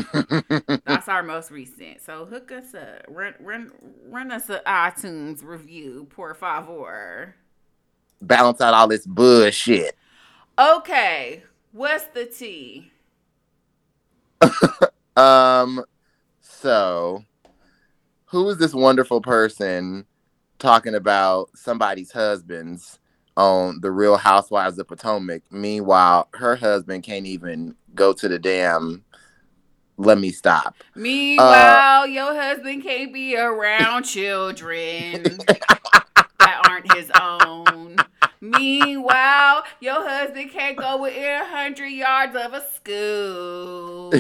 [0.86, 2.02] that's our most recent.
[2.02, 3.04] So hook us up.
[3.10, 3.72] Run, run,
[4.06, 7.36] run us an iTunes review, por favor.
[8.22, 9.96] Balance out all this bullshit.
[10.58, 12.92] Okay, what's the tea?
[15.18, 15.84] Um,
[16.40, 17.26] so
[18.28, 20.06] who is this wonderful person
[20.60, 23.00] talking about somebody's husbands
[23.36, 25.42] on the Real Housewives of Potomac?
[25.52, 29.04] Meanwhile, her husband can't even go to the damn
[29.98, 30.76] let me stop.
[30.96, 37.98] Meanwhile, your husband can't be around children that aren't his own.
[38.42, 44.12] Meanwhile, your husband can't go within a hundred yards of a school.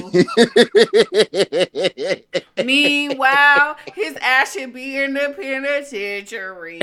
[2.65, 6.82] Meanwhile, his ass should be in the penitentiary.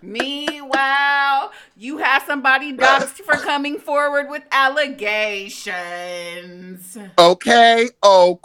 [0.00, 5.76] Meanwhile, you have somebody doxxed for coming forward with allegations.
[7.18, 7.90] okay.
[8.02, 8.40] Oh.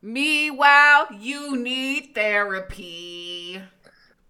[0.00, 3.60] Meanwhile, you need therapy.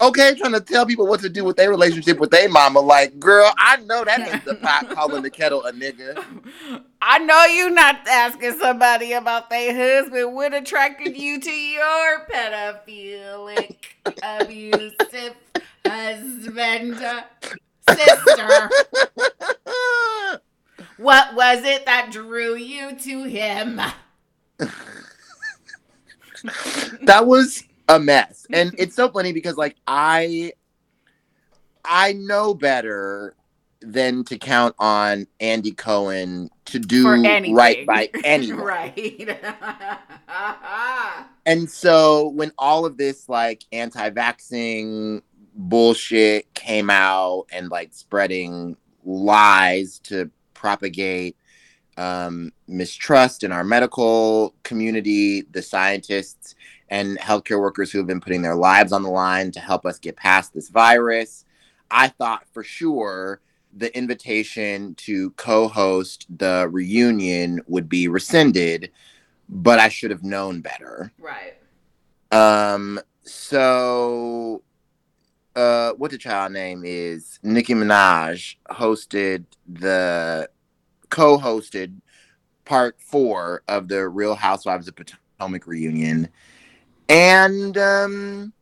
[0.03, 2.81] Okay, trying to tell people what to do with their relationship with their mama.
[2.81, 6.21] Like, girl, I know that ain't the pot calling the kettle a nigga.
[7.01, 10.35] I know you not asking somebody about their husband.
[10.35, 13.77] What attracted you to your pedophilic,
[14.25, 15.37] abusive
[15.87, 16.99] husband,
[17.89, 18.71] sister?
[20.97, 23.77] What was it that drew you to him?
[27.03, 27.63] that was
[27.97, 28.47] a mess.
[28.53, 30.53] And it's so funny because like I
[31.85, 33.35] I know better
[33.81, 37.55] than to count on Andy Cohen to do anything.
[37.55, 38.65] right by anyone.
[38.65, 39.39] right.
[41.45, 45.23] And so when all of this like anti-vaxxing
[45.57, 51.37] bullshit came out and like spreading lies to propagate
[51.97, 56.55] um, mistrust in our medical community, the scientists
[56.93, 59.99] and healthcare workers who have been putting their lives on the line to help us
[59.99, 61.47] get past this virus,
[61.91, 63.41] I thought for sure
[63.75, 68.91] the invitation to co-host the reunion would be rescinded,
[69.49, 71.11] but I should have known better.
[71.19, 71.55] right.
[72.31, 74.63] Um, so
[75.55, 80.49] uh what the child name is Nicki Minaj hosted the
[81.09, 82.01] co-hosted
[82.65, 86.29] part four of the Real Housewives of Potomac reunion.
[87.13, 88.53] And um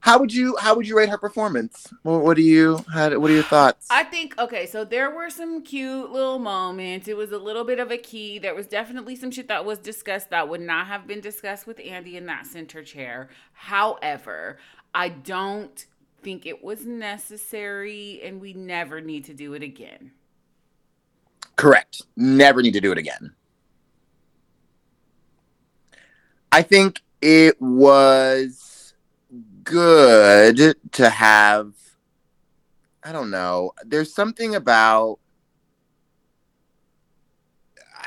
[0.00, 1.86] how would you how would you rate her performance?
[2.02, 3.86] What, what do you how, what are your thoughts?
[3.88, 7.06] I think okay, so there were some cute little moments.
[7.06, 8.40] It was a little bit of a key.
[8.40, 11.78] There was definitely some shit that was discussed that would not have been discussed with
[11.78, 13.28] Andy in that center chair.
[13.52, 14.58] However,
[14.92, 15.86] I don't
[16.22, 20.10] think it was necessary and we never need to do it again.
[21.54, 22.02] Correct.
[22.16, 23.34] Never need to do it again.
[26.50, 28.94] I think it was
[29.64, 31.72] good to have.
[33.02, 33.72] I don't know.
[33.84, 35.18] There's something about.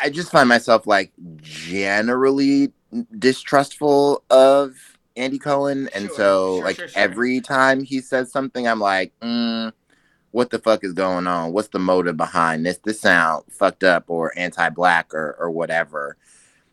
[0.02, 2.74] I just find myself like generally
[3.18, 4.76] distrustful of
[5.16, 5.90] Andy Cohen.
[5.94, 9.72] And Sure, so, sure, like, sure, every time he says something, I'm like, mm,
[10.32, 11.54] what the fuck is going on?
[11.54, 12.80] What's the motive behind this?
[12.80, 16.18] This sound fucked up or anti-black or or whatever.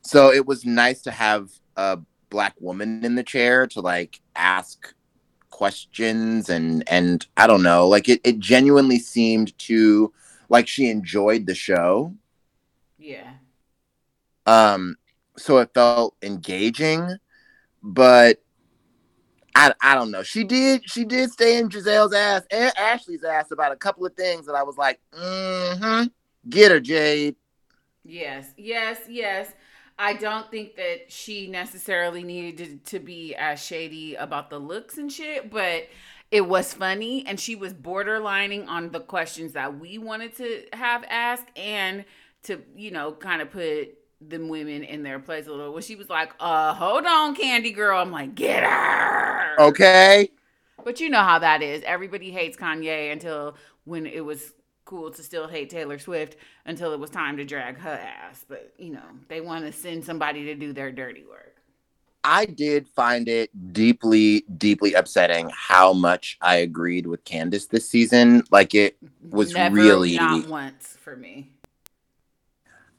[0.02, 1.98] So it was nice to have a
[2.30, 4.94] black woman in the chair to like ask
[5.50, 10.12] questions and and I don't know, like it, it genuinely seemed to
[10.48, 12.14] like she enjoyed the show.
[12.98, 13.32] Yeah.
[14.46, 14.96] Um
[15.36, 17.16] so it felt engaging,
[17.82, 18.42] but
[19.54, 20.22] I, I don't know.
[20.22, 24.14] She did she did stay in Gizelle's ass and Ashley's ass about a couple of
[24.14, 26.06] things that I was like, mm-hmm.
[26.48, 27.36] Get her, Jade.
[28.02, 29.52] Yes, yes, yes.
[30.02, 34.96] I don't think that she necessarily needed to, to be as shady about the looks
[34.96, 35.88] and shit, but
[36.30, 41.04] it was funny and she was borderlining on the questions that we wanted to have
[41.10, 42.06] asked and
[42.44, 43.90] to, you know, kind of put
[44.22, 45.74] them women in their place a little.
[45.74, 48.00] When she was like, uh, hold on, Candy Girl.
[48.00, 49.60] I'm like, get her.
[49.60, 50.30] Okay.
[50.82, 51.82] But you know how that is.
[51.84, 54.54] Everybody hates Kanye until when it was
[54.90, 58.44] cool to still hate Taylor Swift until it was time to drag her ass.
[58.48, 61.56] But, you know, they want to send somebody to do their dirty work.
[62.24, 68.42] I did find it deeply, deeply upsetting how much I agreed with Candiace this season.
[68.50, 68.96] Like it
[69.30, 71.52] was Never, really not once for me.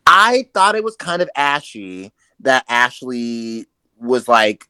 [0.08, 3.67] I thought it was kind of ashy that Ashley
[3.99, 4.65] was like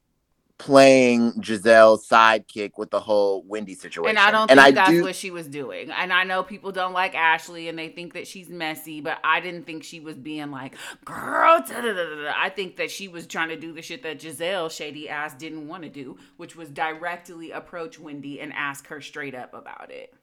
[0.62, 4.10] playing Gizelle's sidekick with the whole Wendy situation.
[4.10, 5.90] And I don't and think I that's do, what she was doing.
[5.90, 9.40] And I know people don't like Ashley and they think that she's messy, but I
[9.40, 13.56] didn't think she was being like, girl, da-da-da-da-da." I think that she was trying to
[13.56, 18.00] do the shit that Gizelle, shady ass, didn't want to do, which was directly approach
[18.00, 20.14] Wendy and ask her straight up about it.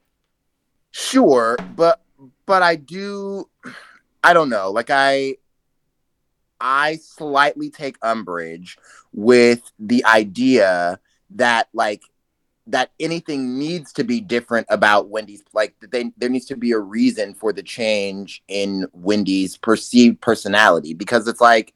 [0.92, 2.00] Sure, but
[2.46, 3.48] but I do
[4.22, 4.70] I don't know.
[4.70, 5.34] Like I
[6.60, 8.78] I slightly take umbrage
[9.12, 10.98] with the idea
[11.30, 12.02] that like
[12.66, 16.78] that anything needs to be different about Wendy's like they there needs to be a
[16.78, 21.74] reason for the change in Wendy's perceived personality because it's like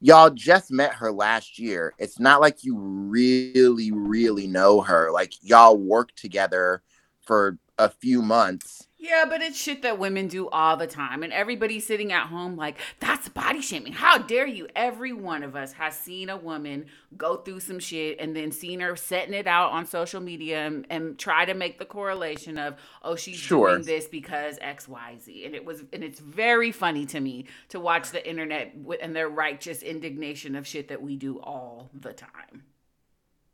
[0.00, 1.92] y'all just met her last year.
[1.98, 5.10] It's not like you really really know her.
[5.10, 6.82] Like y'all worked together
[7.22, 11.22] for a few months Yeah, but it's shit that women do all the time.
[11.22, 13.92] And everybody's sitting at home like, that's body shaming.
[13.92, 14.66] How dare you?
[14.74, 18.80] Every one of us has seen a woman go through some shit and then seen
[18.80, 22.74] her setting it out on social media and, and try to make the correlation of,
[23.04, 23.68] oh, she's Sure.
[23.70, 25.46] doing this because XYZ.
[25.46, 29.28] And it was, and it's very funny to me to watch the internet and their
[29.28, 32.64] righteous indignation of shit that we do all the time.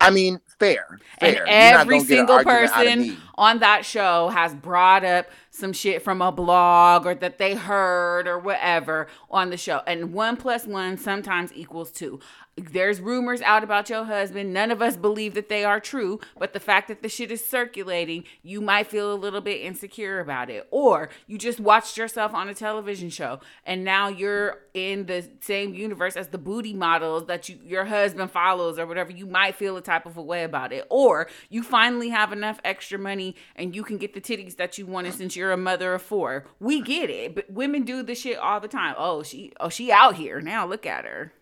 [0.05, 0.99] I mean, fair.
[1.19, 1.47] And fair.
[1.47, 6.23] You're every an single of person on that show has brought up some shit from
[6.23, 9.81] a blog or that they heard or whatever on the show.
[9.87, 12.21] And one plus one sometimes equals two.
[12.57, 14.53] There's rumors out about your husband.
[14.53, 17.45] None of us believe that they are true, but the fact that the shit is
[17.45, 20.69] circulating, you might feel a little bit insecure about it.
[20.71, 25.75] Or you just watched yourself on a television show and now you're in the same
[25.75, 29.11] universe as the booty models that you your husband follows or whatever.
[29.11, 30.87] You might feel a type of a way about it.
[30.91, 34.87] Or you finally have enough extra money and you can get the titties that you
[34.87, 36.47] wanted since you're a mother of four.
[36.61, 38.95] We get it, but women do this shit all the time.
[38.97, 40.41] Oh, she oh she out here.
[40.41, 41.33] Now look at her.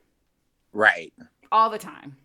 [0.72, 1.12] Right.
[1.50, 2.16] All the time.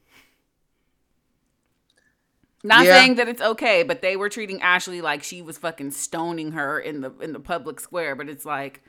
[2.64, 3.00] Not Yeah.
[3.00, 6.80] saying that it's okay, but they were treating Ashley like she was fucking stoning her
[6.80, 8.82] in the in the public square, but it's like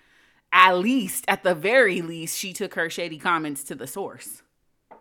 [0.53, 4.43] at least at the very least she took her shady comments to the source.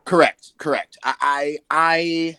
[0.06, 0.54] Correct.
[0.58, 0.98] Correct.
[1.04, 2.38] I, I I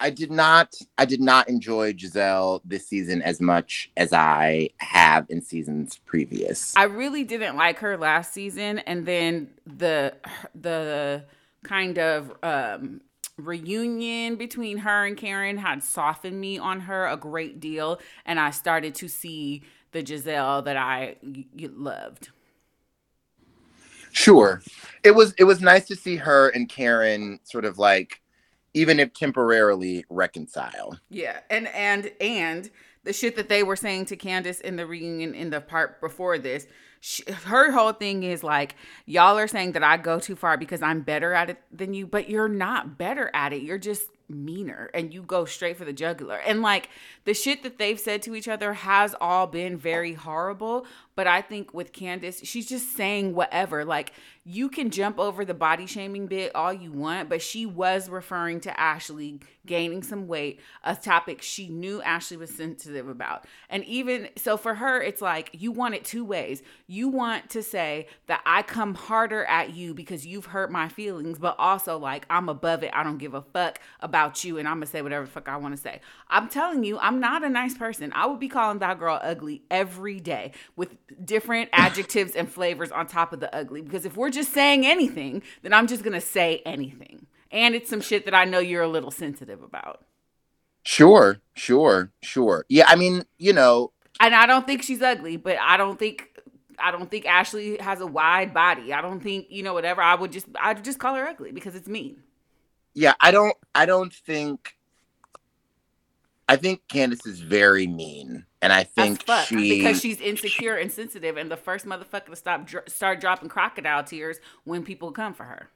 [0.00, 5.26] I did not I did not enjoy Gizelle this season as much as I have
[5.28, 6.74] in seasons previous.
[6.76, 10.14] I really didn't like her last season, and then the
[10.54, 11.24] the
[11.62, 13.02] kind of um,
[13.36, 18.50] reunion between her and Karen had softened me on her a great deal, and I
[18.50, 21.16] started to see the Gizelle that I
[21.60, 22.30] loved.
[24.12, 24.62] Sure.
[25.04, 28.20] It was it was nice to see her and Karen sort of like
[28.74, 30.98] even if temporarily reconcile.
[31.08, 32.70] Yeah, and and and
[33.04, 36.38] the shit that they were saying to Candiace in the reunion in the part before
[36.38, 36.66] this,
[37.00, 40.82] she, her whole thing is like, y'all are saying that I go too far because
[40.82, 43.62] I'm better at it than you, but you're not better at it.
[43.62, 46.36] You're just meaner and you go straight for the jugular.
[46.36, 46.88] And like
[47.24, 50.86] the shit that they've said to each other has all been very horrible.
[51.20, 53.84] But I think with Candiace, she's just saying whatever.
[53.84, 58.08] Like you can jump over the body shaming bit all you want, but she was
[58.08, 63.44] referring to Ashley gaining some weight, a topic she knew Ashley was sensitive about.
[63.68, 66.62] And even so, for her, it's like you want it two ways.
[66.86, 71.38] You want to say that I come harder at you because you've hurt my feelings,
[71.38, 72.90] but also like I'm above it.
[72.94, 75.76] I don't give a fuck about you, and I'm gonna say whatever fuck I want
[75.76, 76.00] to say.
[76.28, 78.12] I'm telling you, I'm not a nice person.
[78.14, 83.06] I would be calling that girl ugly every day with different adjectives and flavors on
[83.06, 83.82] top of the ugly.
[83.82, 87.26] Because if we're just saying anything, then I'm just gonna say anything.
[87.50, 90.04] And it's some shit that I know you're a little sensitive about.
[90.84, 92.64] Sure, sure, sure.
[92.68, 96.28] Yeah, I mean, you know, And I don't think she's ugly, but I don't think
[96.78, 98.92] I don't think Ashley has a wide body.
[98.92, 100.00] I don't think, you know, whatever.
[100.02, 102.22] I would just I'd just call her ugly because it's mean.
[102.94, 104.76] yeah, I don't I don't think
[106.50, 108.44] I think Candiace is very mean.
[108.60, 109.46] And I think fuck.
[109.46, 113.48] she because she's insecure and sensitive and the first motherfucker to stop dr- start dropping
[113.48, 115.70] crocodile tears when people come for her.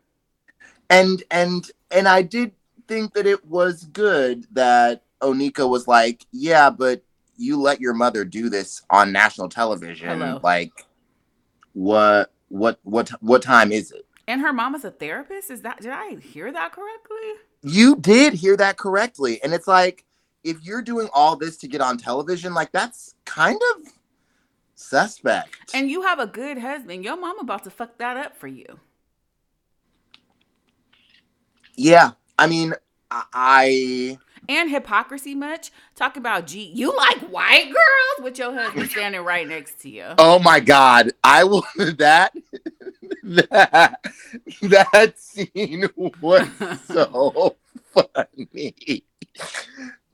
[0.91, 2.53] and and and I did
[2.89, 7.05] think that it was good that Onika was like, yeah, but
[7.37, 10.09] you let your mother do this on national television.
[10.09, 10.41] Hello.
[10.43, 10.73] Like,
[11.73, 14.07] what what what what time is it?
[14.27, 15.53] And her mama's a therapist?
[15.53, 17.17] Is that did I hear that correctly?
[17.63, 20.04] You did hear that correctly, and it's like
[20.45, 23.89] if you're doing all this to get on television, like that's kind of
[24.75, 25.75] suspect.
[25.75, 27.05] And you have a good husband.
[27.05, 28.79] Your mom about to fuck that up for you.
[31.77, 32.75] yeah, I mean,
[33.11, 35.71] I And hypocrisy much.
[35.95, 36.71] Talk about G.
[36.75, 40.05] You like white girls with your husband standing right next to you.
[40.19, 42.33] Oh my god, I will that
[43.23, 44.01] that
[44.63, 45.89] that scene
[46.21, 46.49] was
[46.87, 47.57] so
[47.95, 49.05] funny.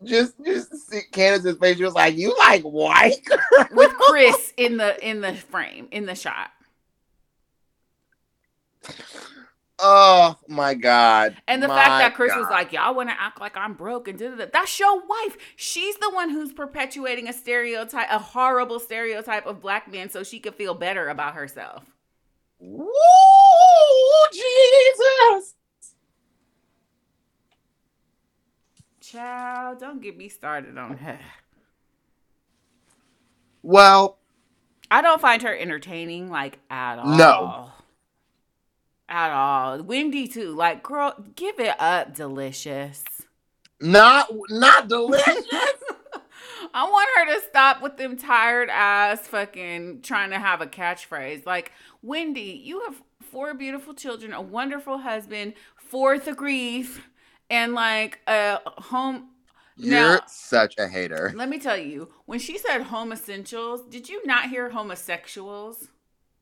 [0.03, 1.77] Just just see Candiace's face.
[1.77, 3.39] She was like, "You like white?" girl?"
[3.73, 6.51] with Chris in the in the frame in the shot.
[9.79, 11.37] Oh my god!
[11.47, 14.09] And the My fact that Chris was like, "Y'all want to act like I'm broke
[14.09, 15.37] and da da da." That's your wife.
[15.57, 20.41] She's the one who's perpetuating a stereotype, a horrible stereotype of black men, so she
[20.41, 21.85] could feel better about herself.
[22.59, 22.91] "Woo,
[24.33, 25.55] Jesus!"
[29.11, 31.19] Child, don't get me started on her.
[33.63, 34.19] Well,
[34.91, 37.17] I don't find her entertaining, like at all.
[37.17, 37.71] No.
[39.09, 39.83] At all.
[39.83, 40.55] Wendy too.
[40.55, 43.03] Like, girl, give it up, delicious.
[43.81, 45.45] not not delicious.
[46.75, 51.45] I want her to stop with them tired ass fucking trying to have a catchphrase.
[51.45, 57.01] Like, Wendy, you have four beautiful children, a wonderful husband, fourth agrees,
[57.51, 59.29] and like a home.
[59.77, 61.33] You're Now- such a hater.
[61.35, 65.89] Let me tell you, when she said home essentials, did you not hear homosexuals?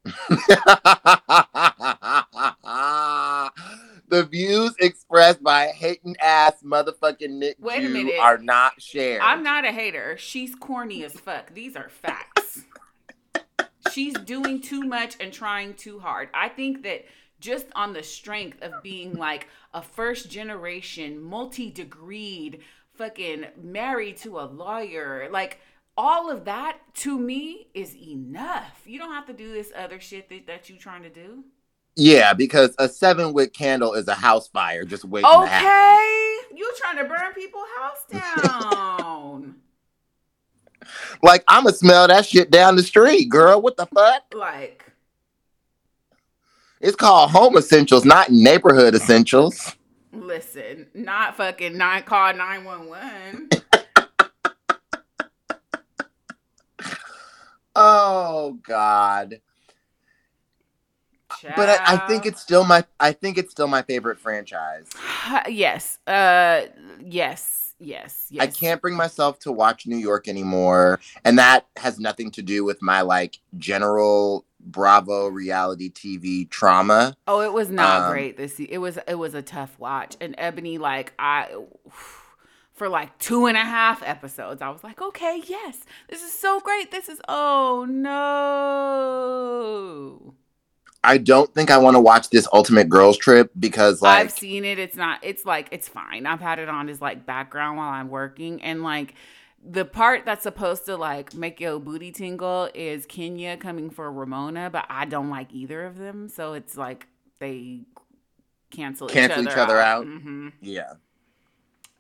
[4.09, 8.19] the views expressed by hating ass motherfucking Nick Wait a minute.
[8.19, 9.21] are not shared.
[9.23, 10.17] I'm not a hater.
[10.19, 11.55] She's corny as fuck.
[11.55, 12.65] These are facts.
[13.93, 16.29] She's doing too much and trying too hard.
[16.35, 17.05] I think that
[17.41, 22.61] just on the strength of being like a first generation, multi degreed,
[22.95, 25.59] fucking married to a lawyer, like
[25.97, 28.83] all of that to me is enough.
[28.87, 31.45] You don't have to do this other shit that, that you're trying to do.
[31.97, 35.67] Yeah, because a seven wick candle is a house fire just waiting to happen.
[35.67, 36.57] Okay.
[36.57, 38.05] You trying to burn people's house
[39.33, 39.57] down.
[41.23, 43.61] Like I'ma smell that shit down the street, girl.
[43.61, 44.23] What the fuck?
[44.33, 44.85] like
[46.81, 49.75] It's called home essentials, not neighborhood essentials.
[50.13, 53.49] Listen, not fucking nine call nine one one.
[57.75, 59.41] Oh God.
[61.43, 64.89] But I, I think it's still my I think it's still my favorite franchise.
[65.49, 66.63] yes, uh,
[67.01, 68.43] yes, yes, yes.
[68.43, 71.01] I can't bring myself to watch New York anymore.
[71.25, 77.17] And that has nothing to do with my like general Bravo reality TV trauma.
[77.27, 78.59] Oh, it was not Um, great this.
[78.59, 81.49] It was it was a tough watch, and Eboni like I.
[82.73, 86.61] For like two and a half episodes, I was like, okay, yes, this is so
[86.61, 86.93] great.
[86.93, 87.85] This is, oh
[89.29, 90.35] no.
[91.05, 94.65] I don't think I want to watch this Ultimate Girls Trip because like I've seen
[94.65, 94.79] it.
[94.79, 95.21] It's not.
[95.23, 96.27] It's like it's fine.
[96.27, 99.15] I've had it on as like background while I'm working, and like
[99.65, 104.71] the part that's supposed to like make your booty tingle is Kenya coming for Ramona,
[104.71, 107.07] but I don't like either of them, so it's like
[107.39, 107.83] they
[108.71, 110.03] cancel Cancel each each other, other out.
[110.03, 110.07] out.
[110.07, 110.53] Mhm.
[110.61, 110.93] yeah.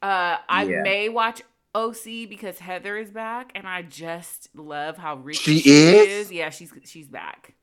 [0.02, 0.82] Uh, I Yeah.
[0.82, 1.42] may watch
[1.74, 6.30] OC because Heather is back, and I just love how rich She is?
[6.32, 7.54] Yeah, she's she's back.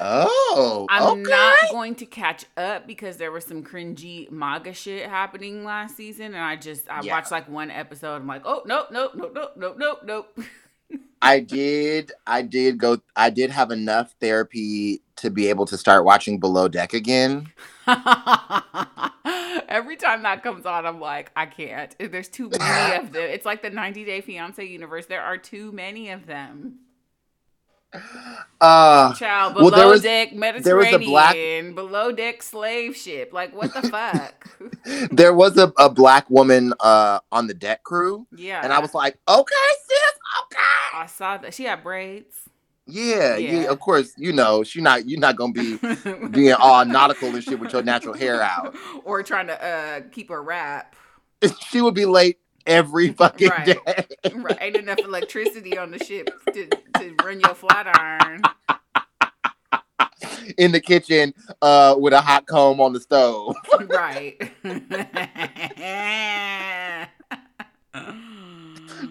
[0.00, 1.22] Oh, I'm okay.
[1.30, 6.26] not going to catch up because there was some cringy MAGA shit happening last season,
[6.26, 7.12] and I just I Yeah.
[7.14, 8.16] watched like one episode.
[8.16, 10.38] I'm like, oh nope, nope, nope, nope, nope, nope, nope.
[11.22, 12.12] I did.
[12.26, 12.98] I did go.
[13.16, 17.48] I did have enough therapy to be able to start watching Below Deck again.
[19.68, 21.94] Every time that comes on, I'm like, I can't.
[21.98, 23.22] There's too many of them.
[23.22, 25.06] It's like the 90 Day Fiance universe.
[25.06, 26.78] There are too many of them.
[28.60, 32.96] Uh, Child, Well, below there was- deck there Mediterranean, was a black- below deck slave
[32.96, 33.32] ship.
[33.32, 34.48] Like, what the fuck?
[35.12, 38.60] there was a, a black woman uh on the deck crew, yeah.
[38.62, 39.54] and I was like, okay,
[39.86, 39.98] sis,
[40.44, 40.96] okay.
[40.98, 42.34] I saw that she had braids.
[42.90, 43.70] Yeah, yeah, Yeah.
[43.70, 45.08] Of course, you know she's not.
[45.08, 45.78] You're not gonna be
[46.30, 48.74] being all nautical and shit with your natural hair out.
[49.04, 50.96] or trying to uh keep her wrap.
[51.68, 52.38] She would be late
[52.68, 53.66] every fucking Right.
[53.66, 54.06] day.
[54.34, 58.42] Right, ain't enough electricity on the ship to, to run your flat iron.
[60.56, 63.56] in the kitchen uh with a hot comb on the stove.
[63.88, 64.40] Right.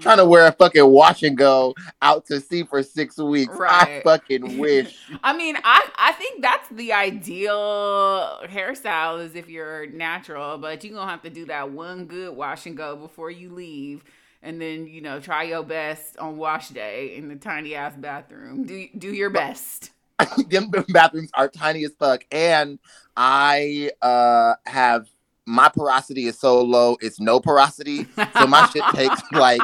[0.02, 3.54] Trying to wear a fucking wash and go out to sea for six weeks.
[3.60, 4.98] I fucking wish.
[5.24, 10.94] I mean, I I think that's the ideal hairstyle is if you're natural, but you're
[10.94, 14.04] gonna have to do that one good wash and go before you leave.
[14.44, 18.66] And then, you know, try your best on wash day in the tiny ass bathroom.
[18.66, 19.92] Do do your best.
[20.50, 22.24] Them bathrooms are tiny as fuck.
[22.32, 22.80] And
[23.16, 25.08] I uh have
[25.48, 28.06] my porosity is so low, it's no porosity.
[28.38, 29.62] So my shit takes like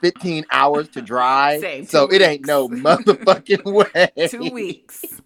[0.00, 1.58] 15 hours to dry.
[1.58, 3.64] Same, so two it ain't no motherfucking
[4.16, 4.28] way.
[4.28, 5.04] two weeks.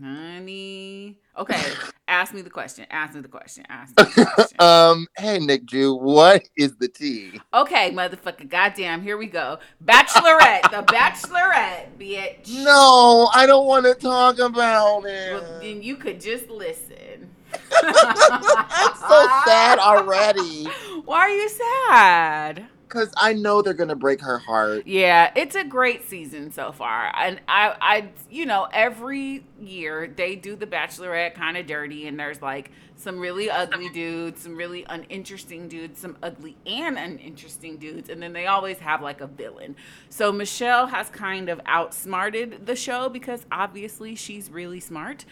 [0.00, 1.18] Honey.
[1.38, 1.62] Okay,
[2.08, 2.86] ask me the question.
[2.90, 3.64] Ask me the question.
[3.68, 4.56] Ask me the question.
[4.60, 7.40] Um, hey Nick Jew, what is the tea?
[7.52, 8.48] Okay, motherfucker.
[8.48, 9.58] Goddamn, here we go.
[9.84, 10.62] Bachelorette.
[10.70, 12.48] the Bachelorette, bitch.
[12.64, 15.34] No, I don't want to talk about it.
[15.42, 17.30] Well, then you could just listen.
[17.72, 20.64] I'm so sad already.
[21.04, 22.66] Why are you sad?
[22.88, 24.86] Because I know they're gonna break her heart.
[24.86, 27.12] Yeah, it's a great season so far.
[27.16, 32.18] And I I you know, every year they do the bachelorette kind of dirty and
[32.18, 38.08] there's like some really ugly dudes, some really uninteresting dudes, some ugly and uninteresting dudes,
[38.08, 39.76] and then they always have like a villain.
[40.08, 45.24] So Michelle has kind of outsmarted the show because obviously she's really smart.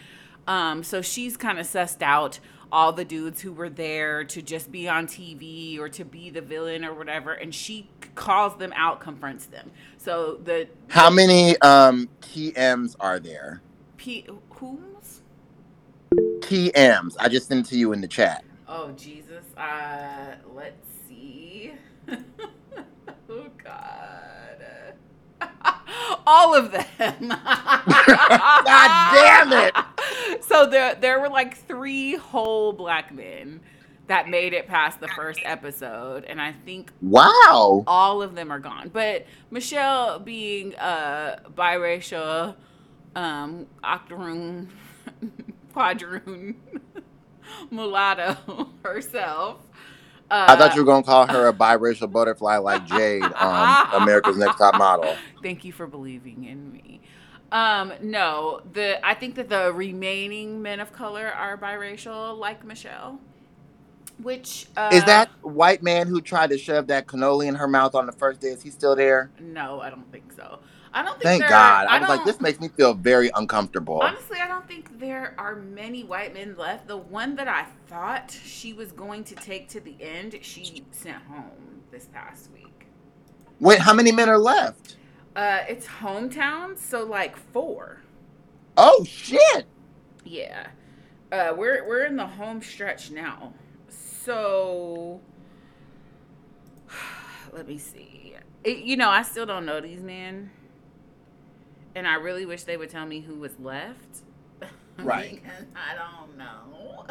[0.47, 2.39] Um, so she's kind of sussed out
[2.71, 6.41] all the dudes who were there to just be on TV or to be the
[6.41, 9.71] villain or whatever, and she calls them out, confronts them.
[9.97, 13.61] So the How many um TMs are there?
[13.97, 15.21] P who's?
[16.39, 17.15] TMs.
[17.19, 18.43] I just sent it to you in the chat.
[18.67, 19.45] Oh Jesus.
[19.57, 21.73] Uh, let's see.
[23.29, 24.14] oh God.
[26.27, 26.85] All of them.
[27.29, 30.43] God damn it!
[30.43, 33.61] So there, there were like three whole black men
[34.07, 37.83] that made it past the first episode, and I think Wow.
[37.87, 38.89] all of them are gone.
[38.93, 42.55] But Michelle, being uh, biracial,
[43.15, 44.69] um, octoroon,
[45.73, 46.55] quadroon,
[47.71, 49.57] mulatto herself.
[50.31, 54.37] Uh, I thought you were gonna call her a biracial butterfly like Jade on America's
[54.37, 55.15] Next Top Model.
[55.43, 57.01] Thank you for believing in me.
[57.51, 63.19] Um, no, the I think that the remaining men of color are biracial, like Michelle.
[64.21, 67.95] Which uh, Is that white man who tried to shove that cannoli in her mouth
[67.95, 68.47] on the first day?
[68.47, 69.29] Is he still there?
[69.39, 70.59] No, I don't think so.
[70.95, 71.23] I don't think.
[71.23, 71.87] Thank God.
[71.87, 73.99] I, was like, this makes me feel very uncomfortable.
[73.99, 76.87] Honestly, I don't think there are many white men left.
[76.87, 81.21] The one that I thought she was going to take to the end, she sent
[81.23, 82.87] home this past week.
[83.59, 84.95] Wait, how many men are left?
[85.35, 87.99] Uh, it's hometown, so like four.
[88.77, 89.65] Oh shit!
[90.23, 90.67] Yeah.
[91.29, 93.53] Uh, we're we're in the home stretch now.
[93.89, 95.19] So
[97.51, 98.35] let me see.
[98.63, 100.51] It, you know, I still don't know these men.
[101.95, 104.21] And I really wish they would tell me who was left.
[104.97, 105.41] Right.
[105.43, 107.05] because I don't know.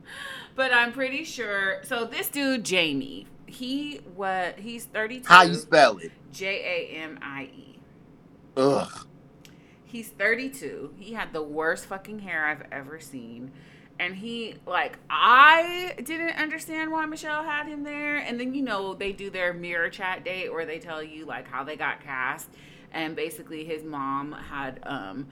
[0.56, 5.28] but I'm pretty sure so this dude Jamie, he what he's 32.
[5.28, 6.10] How you spell it?
[6.32, 7.78] J A M I E.
[8.56, 9.06] Ugh.
[9.84, 10.94] He's 32.
[10.98, 13.52] He had the worst fucking hair I've ever seen.
[14.00, 18.18] And he, like, I didn't understand why Michelle had him there.
[18.18, 21.48] And then, you know, they do their mirror chat date where they tell you, like,
[21.48, 22.48] how they got cast.
[22.92, 25.26] And basically, his mom had um,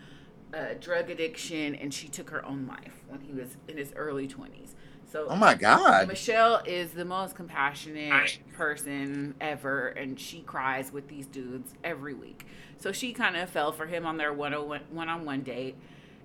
[0.52, 4.28] a drug addiction and she took her own life when he was in his early
[4.28, 4.70] 20s.
[5.10, 6.08] So, Oh my god.
[6.08, 12.46] Michelle is the most compassionate person ever, and she cries with these dudes every week.
[12.78, 15.76] So she kind of fell for him on their one on one date.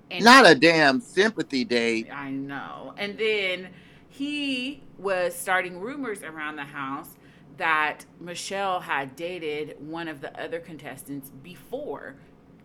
[0.09, 2.07] And Not a damn sympathy date.
[2.11, 2.93] I know.
[2.97, 3.69] And then
[4.09, 7.15] he was starting rumors around the house
[7.62, 12.16] that Michelle had dated one of the other contestants before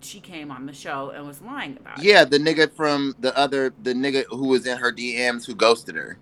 [0.00, 2.04] she came on the show and was lying about it.
[2.06, 5.96] Yeah, the nigga from the other, the nigga who was in her DMs who ghosted
[5.96, 6.16] her.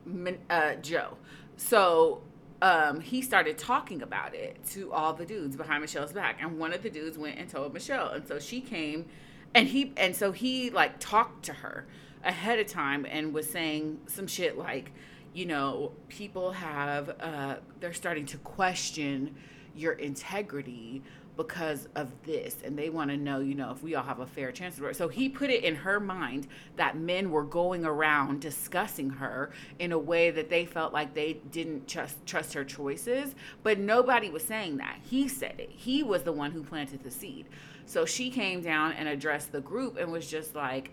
[0.51, 1.17] Uh, Joe.
[1.57, 2.23] So
[2.63, 6.73] um, he started talking about it to all the dudes behind Michelle's back, and one
[6.73, 9.07] of the dudes went and told Michelle, and so she came,
[9.55, 11.87] and he and so he like talked to her
[12.25, 14.91] ahead of time and was saying some shit like,
[15.35, 19.35] you know, people have uh, they're starting to question
[19.75, 21.03] your integrity
[21.37, 24.27] because of this and they want to know you know if we all have a
[24.27, 29.11] fair chance so he put it in her mind that men were going around discussing
[29.11, 33.79] her in a way that they felt like they didn't trust trust her choices but
[33.79, 34.99] nobody was saying that.
[35.03, 35.71] He said it.
[35.71, 37.47] He was the one who planted the seed.
[37.87, 40.93] So she came down and addressed the group and was just like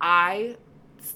[0.00, 0.56] i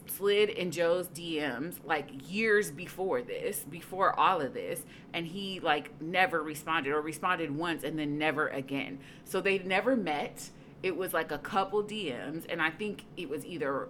[0.07, 6.01] slid in Joe's DMs like years before this, before all of this, and he like
[6.01, 8.99] never responded or responded once and then never again.
[9.25, 10.51] So they never met.
[10.83, 13.89] It was like a couple DMs, and I think it was either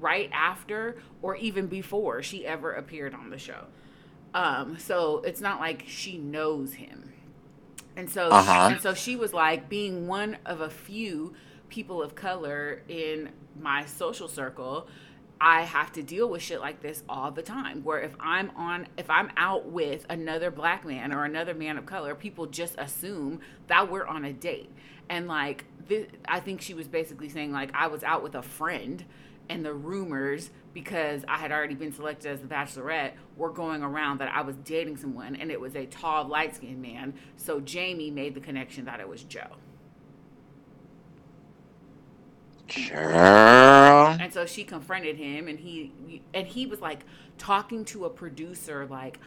[0.00, 3.64] right after or even before she ever appeared on the show.
[4.34, 7.12] Um, so it's not like she knows him.
[7.96, 8.68] And so, Uh-huh.
[8.72, 11.34] and so she was like, being one of a few
[11.68, 13.30] people of color in
[13.60, 14.86] my social circle,
[15.40, 17.84] I have to deal with shit like this all the time.
[17.84, 21.86] Where if I'm on, if I'm out with another black man or another man of
[21.86, 24.70] color, people just assume that we're on a date.
[25.08, 28.42] And like, this, I think she was basically saying like I was out with a
[28.42, 29.04] friend,
[29.48, 34.20] and the rumors because I had already been selected as the Bachelorette were going around
[34.20, 37.14] that I was dating someone, and it was a tall, light skinned man.
[37.36, 39.56] So Jamie made the connection that it was Joe.
[42.74, 44.16] Girl.
[44.20, 47.00] And so she confronted him, and he and he was like
[47.38, 49.18] talking to a producer, like,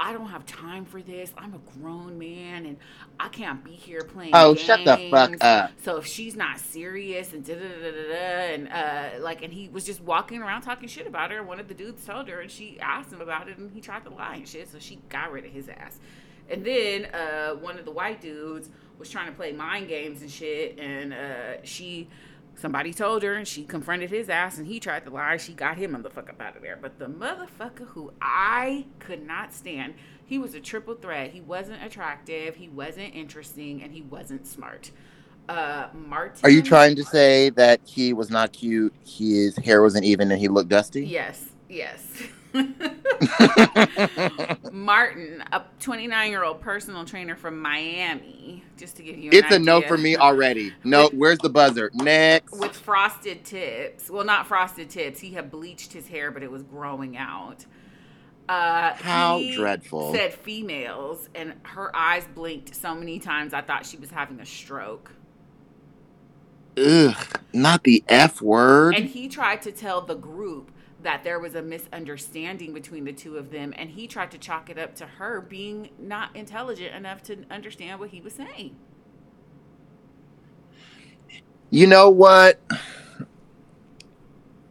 [0.00, 1.32] I don't have time for this.
[1.36, 2.76] I'm a grown man and
[3.18, 4.30] I can't be here playing.
[4.32, 4.66] Oh, games.
[4.66, 5.72] shut the fuck up.
[5.82, 9.52] So if she's not serious and da da da da da and uh like and
[9.52, 11.42] he was just walking around talking shit about her.
[11.42, 14.04] One of the dudes told her and she asked him about it and he tried
[14.04, 14.68] to lie and shit.
[14.70, 15.98] So she got rid of his ass.
[16.48, 18.70] And then uh one of the white dudes
[19.00, 22.08] was trying to play mind games and shit and uh she
[22.58, 25.36] somebody told her and she confronted his ass and he tried to lie.
[25.36, 26.78] She got him the fuck up out of there.
[26.80, 29.94] But the motherfucker who I could not stand,
[30.24, 31.30] he was a triple threat.
[31.30, 34.90] He wasn't attractive, he wasn't interesting, and he wasn't smart.
[35.48, 40.04] Uh Martin Are you trying to say that he was not cute, his hair wasn't
[40.04, 41.06] even, and he looked dusty?
[41.06, 42.04] Yes, yes.
[44.72, 49.54] Martin, a 29 year old personal trainer from Miami, just to give you an it's
[49.54, 50.72] a no for me already.
[50.84, 51.90] No, where's the buzzer?
[51.94, 52.58] Next.
[52.58, 54.10] with frosted tips.
[54.10, 55.20] Well, not frosted tips.
[55.20, 57.64] He had bleached his hair, but it was growing out.
[58.48, 60.14] Uh, How dreadful.
[60.14, 63.52] Said females, and her eyes blinked so many times.
[63.52, 65.12] I thought she was having a stroke.
[66.78, 68.94] Ugh, not the F word.
[68.94, 70.70] And he tried to tell the group
[71.02, 74.68] that there was a misunderstanding between the two of them, and he tried to chalk
[74.68, 78.76] it up to her being not intelligent enough to understand what he was saying.
[81.70, 82.60] You know what?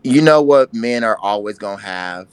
[0.03, 2.27] You know what men are always gonna have?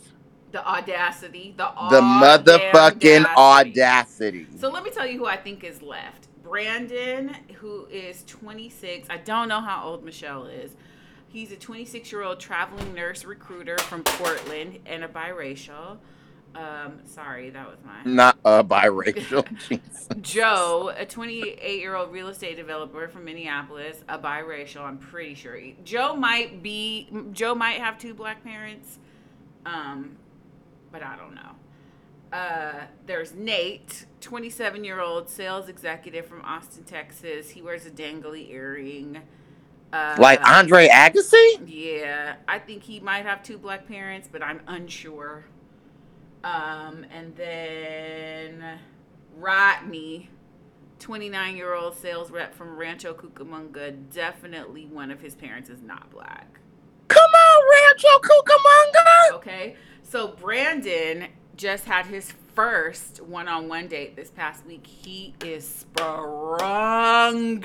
[0.52, 2.70] The audacity, the The audacity.
[2.70, 4.46] motherfucking audacity.
[4.58, 6.28] So let me tell you who I think is left.
[6.42, 9.08] Brandon, who is 26.
[9.10, 10.76] I don't know how old Michelle is.
[11.34, 15.96] He's a 26 year old traveling nurse recruiter from Portland and a biracial.
[16.54, 18.14] Um, sorry, that was mine.
[18.14, 19.44] Not a biracial.
[20.22, 24.82] Joe, a 28 year old real estate developer from Minneapolis, a biracial.
[24.82, 27.08] I'm pretty sure Joe might be.
[27.32, 29.00] Joe might have two black parents,
[29.66, 30.16] um,
[30.92, 31.50] but I don't know.
[32.32, 37.50] Uh, there's Nate, 27 year old sales executive from Austin, Texas.
[37.50, 39.20] He wears a dangly earring.
[39.94, 41.62] Uh, Like Andre Agassi?
[41.66, 45.44] yeah, I think he might have two black parents, but I'm unsure.
[46.42, 48.78] Um, and then
[49.36, 50.30] Rodney,
[50.98, 53.94] 29 year old sales rep from Rancho Cucamonga.
[54.12, 56.58] Definitely one of his parents is not black.
[57.08, 59.36] Come on, Rancho Cucamonga.
[59.36, 64.86] Okay, so Brandon just had his first one-on-one date this past week.
[64.86, 67.62] He is sprung.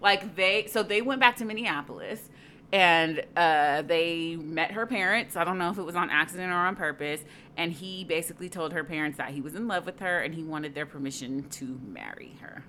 [0.00, 2.28] Like they, so they went back to Minneapolis,
[2.72, 5.36] and uh, they met her parents.
[5.36, 7.20] I don't know if it was on accident or on purpose.
[7.56, 10.42] And he basically told her parents that he was in love with her and he
[10.42, 12.64] wanted their permission to marry her.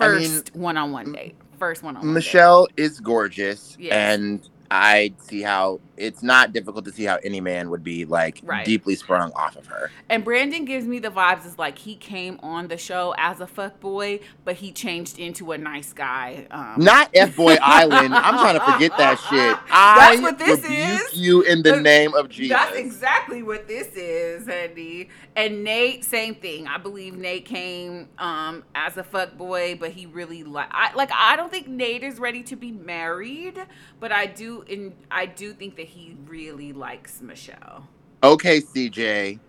[0.00, 1.36] I mean, First one-on-one date.
[1.58, 2.08] First one-on-one.
[2.08, 2.14] date.
[2.14, 3.92] Michelle is gorgeous, Yes.
[3.92, 8.40] and I see how it's not difficult to see how any man would be like
[8.42, 8.64] Right.
[8.64, 9.90] deeply sprung off of her.
[10.08, 13.46] And Brandon gives me the vibes as like he came on the show as a
[13.46, 16.46] fuck boy, but he changed into a nice guy.
[16.50, 18.14] Um, Not F Boy Island.
[18.14, 19.56] I'm trying to forget that shit.
[19.70, 21.18] I That's what this rebuke is.
[21.18, 22.56] you in the name of Jesus.
[22.56, 25.08] That's exactly what this is, Andy.
[25.36, 26.66] And Nate, same thing.
[26.66, 31.10] I believe Nate came um, as a fuck boy, but he really like I like.
[31.12, 33.58] I don't think Nate is ready to be married,
[34.00, 34.64] but I do.
[34.68, 37.88] And I do think that he really likes Michelle.
[38.22, 39.40] okay, CJ.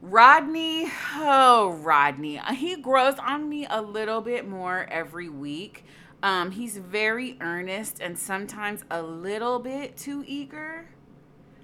[0.00, 0.86] Rodney,
[1.16, 5.84] oh Rodney, he grows on me a little bit more every week.
[6.22, 10.88] Um, he's very earnest and sometimes a little bit too eager.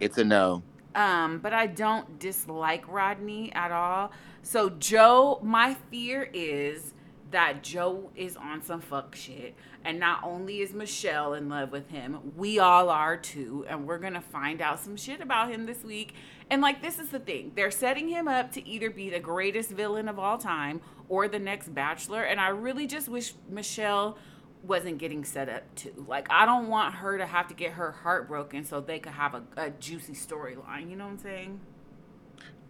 [0.01, 0.63] It's a no.
[0.95, 4.11] Um, but I don't dislike Rodney at all.
[4.43, 6.94] So Joe, my fear is
[7.35, 9.57] that Joe is on some fuck shit.
[9.85, 13.67] And not only is Michelle in love with him, we all are too.
[13.69, 16.15] And we're gonna find out some shit about him this week.
[16.49, 17.51] And like this is the thing.
[17.57, 21.41] They're setting him up to either be the greatest villain of all time or the
[21.41, 22.23] next bachelor.
[22.23, 24.17] And I really just wish Michelle
[24.63, 26.05] wasn't getting set up to.
[26.07, 29.13] Like, I don't want her to have to get her heart broken so they could
[29.13, 30.89] have a, a juicy storyline.
[30.89, 31.61] You know what I'm saying?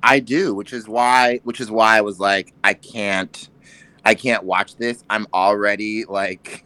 [0.03, 3.49] I do, which is why which is why I was like, I can't
[4.05, 5.05] I can't watch this.
[5.11, 6.65] I'm already like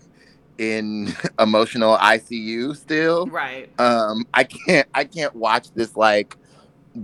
[0.59, 3.27] in emotional ICU still.
[3.27, 3.71] Right.
[3.81, 6.37] Um I can't I can't watch this like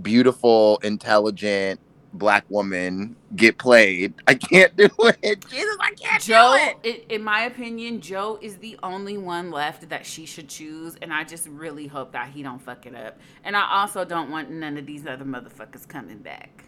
[0.01, 1.79] beautiful, intelligent
[2.13, 4.13] black woman get played.
[4.27, 4.89] I can't do
[5.23, 5.45] it.
[5.49, 7.05] Jesus, I can't Joe, do it.
[7.09, 11.13] in, in my opinion, Joe is the only one left that she should choose, and
[11.13, 13.19] I just really hope that he don't fuck it up.
[13.43, 16.64] And I also don't want none of these other motherfuckers coming back.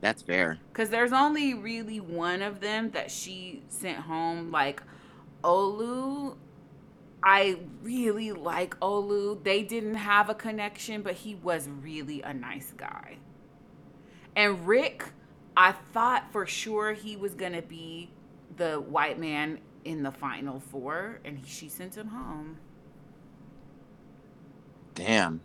[0.00, 0.58] That's fair.
[0.72, 4.50] Because there's only really one of them that she sent home.
[4.50, 4.82] Like,
[5.42, 6.36] Olu,
[7.22, 9.42] I really like Olu.
[9.42, 13.18] They didn't have a connection, but he was really a nice guy.
[14.36, 15.04] And Rick,
[15.56, 18.10] I thought for sure he was gonna be
[18.56, 22.58] the white man in the final four, and she sent him home.
[24.94, 25.40] Damn.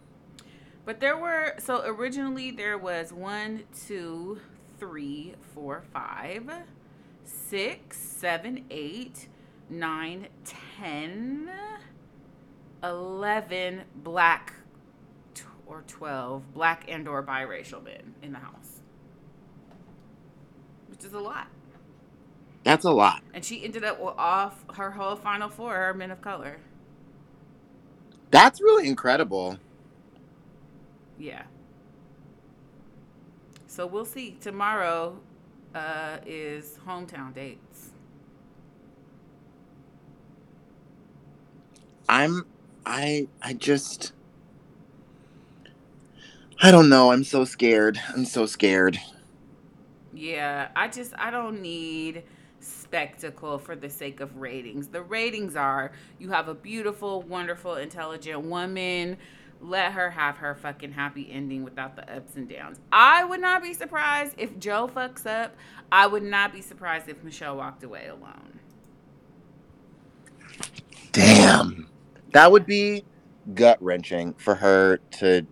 [0.85, 4.39] But there were so originally there was one, two,
[4.79, 6.49] three, four, five,
[7.23, 9.29] six, seven, eight,
[9.69, 11.49] nine, ten,
[12.83, 14.53] eleven black
[15.33, 18.81] t- or twelve black and or biracial men in the house,
[20.89, 21.47] which is a lot.
[22.63, 23.23] That's a lot.
[23.33, 26.57] And she ended up with off her whole final four are men of color.
[28.31, 29.59] That's really incredible.
[31.17, 31.43] Yeah.
[33.67, 34.37] So we'll see.
[34.39, 35.19] Tomorrow
[35.73, 37.91] uh, is hometown dates.
[42.07, 42.45] I'm
[42.85, 44.13] I I just
[46.61, 47.11] I don't know.
[47.11, 47.99] I'm so scared.
[48.09, 48.99] I'm so scared.
[50.13, 52.23] Yeah, I just I don't need
[52.59, 54.87] spectacle for the sake of ratings.
[54.87, 59.17] The ratings are you have a beautiful, wonderful, intelligent woman.
[59.63, 62.81] Let her have her fucking happy ending without the ups and downs.
[62.91, 65.55] I would not be surprised if Joe fucks up.
[65.89, 68.59] I would not be surprised if Michelle walked away alone.
[71.13, 71.87] Damn.
[72.33, 73.05] That would be
[73.53, 75.47] gut wrenching for her to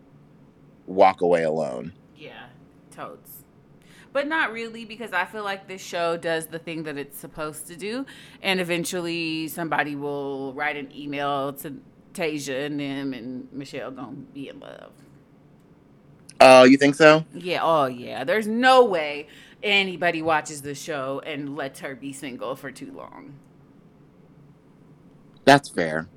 [0.87, 1.93] walk away alone.
[2.17, 2.47] Yeah,
[2.91, 3.43] totes.
[4.11, 7.67] But not really because I feel like this show does the thing that it's supposed
[7.67, 8.05] to do.
[8.41, 11.75] And eventually somebody will write an email to
[12.13, 14.91] Tayshia and them and Michelle gonna be in love.
[16.39, 17.25] Oh, you think so?
[17.33, 18.23] Yeah, oh yeah.
[18.23, 19.27] There's no way
[19.61, 23.35] anybody watches the show and lets her be single for too long.
[25.45, 26.07] That's fair.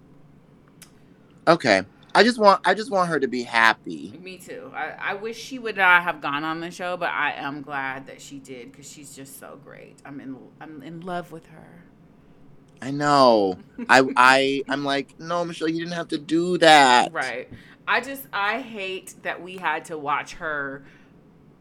[1.46, 1.82] Okay.
[2.14, 4.18] I just want I just want her to be happy.
[4.22, 4.70] Me too.
[4.74, 8.06] I, I wish she would not have gone on the show, but I am glad
[8.06, 9.96] that she did because she's just so great.
[10.04, 11.83] I'm in I'm in love with her.
[12.82, 13.58] I know.
[13.88, 17.12] I I I'm like, no, Michelle, you didn't have to do that.
[17.12, 17.48] Right.
[17.86, 20.84] I just I hate that we had to watch her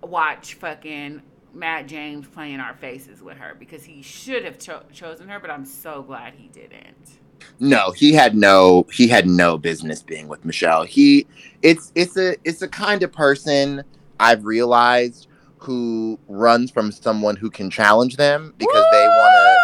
[0.01, 1.22] watch fucking
[1.53, 5.49] Matt James playing our faces with her because he should have cho- chosen her, but
[5.49, 7.20] I'm so glad he didn't.
[7.59, 10.84] No, he had no he had no business being with Michelle.
[10.84, 11.28] He
[11.61, 13.84] it's it's a it's a kind of person
[14.20, 19.39] I've realized who runs from someone who can challenge them because they want to.
[19.39, 19.64] to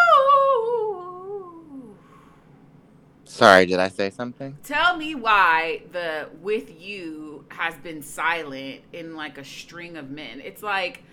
[3.30, 4.58] Sorry, did I say something?
[4.64, 10.42] Tell me why the with you has been silent in like a string of men.
[10.42, 11.04] It's like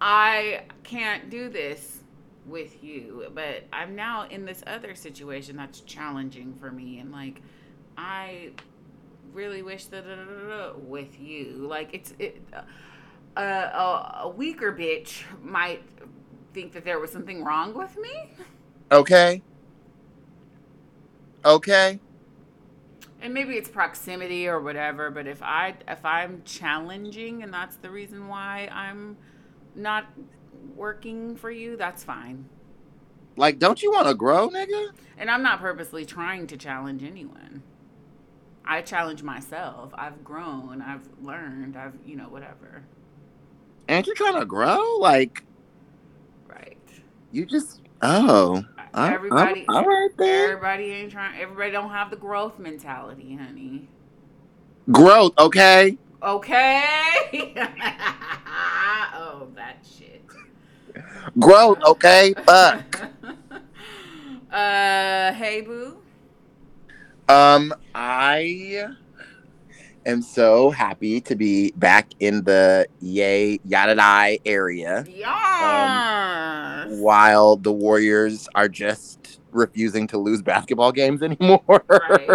[0.00, 2.04] I can't do this
[2.46, 7.42] with you, but I'm now in this other situation that's challenging for me and like
[7.98, 8.52] I
[9.32, 11.66] really wish that with you.
[11.68, 12.40] Like it's it
[13.36, 15.82] uh, a, a weaker bitch might
[16.54, 18.34] think that there was something wrong with me.
[18.92, 19.42] Okay.
[21.44, 21.98] Okay.
[23.22, 27.90] And maybe it's proximity or whatever, but if I if I'm challenging and that's the
[27.90, 29.18] reason why I'm
[29.74, 30.06] not
[30.74, 32.48] working for you, that's fine.
[33.36, 34.90] Like, don't you want to grow, nigga?
[35.16, 37.62] And I'm not purposely trying to challenge anyone.
[38.64, 39.92] I challenge myself.
[39.94, 40.82] I've grown.
[40.82, 41.76] I've learned.
[41.76, 42.84] I've, you know, whatever.
[43.88, 44.98] And you're trying to grow?
[44.98, 45.42] Like,
[46.46, 46.78] right.
[47.32, 48.64] You just, oh.
[48.94, 50.52] Everybody, I'm, I'm right there.
[50.52, 51.40] Everybody ain't trying.
[51.40, 53.88] Everybody don't have the growth mentality, honey.
[54.90, 55.96] Growth, okay.
[56.22, 57.52] Okay.
[59.14, 60.24] oh, that shit.
[61.38, 62.34] Growth, okay.
[62.44, 63.00] Fuck.
[64.50, 65.98] uh, hey, boo.
[67.28, 68.88] Um, I
[70.06, 75.04] am so happy to be back in the yay yada area.
[75.08, 76.86] Yeah.
[76.86, 81.62] Um, while the Warriors are just refusing to lose basketball games anymore.
[81.68, 82.30] right.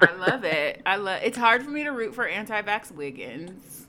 [0.00, 0.82] I love it.
[0.86, 1.20] I love.
[1.22, 3.86] It's hard for me to root for anti-vax Wiggins.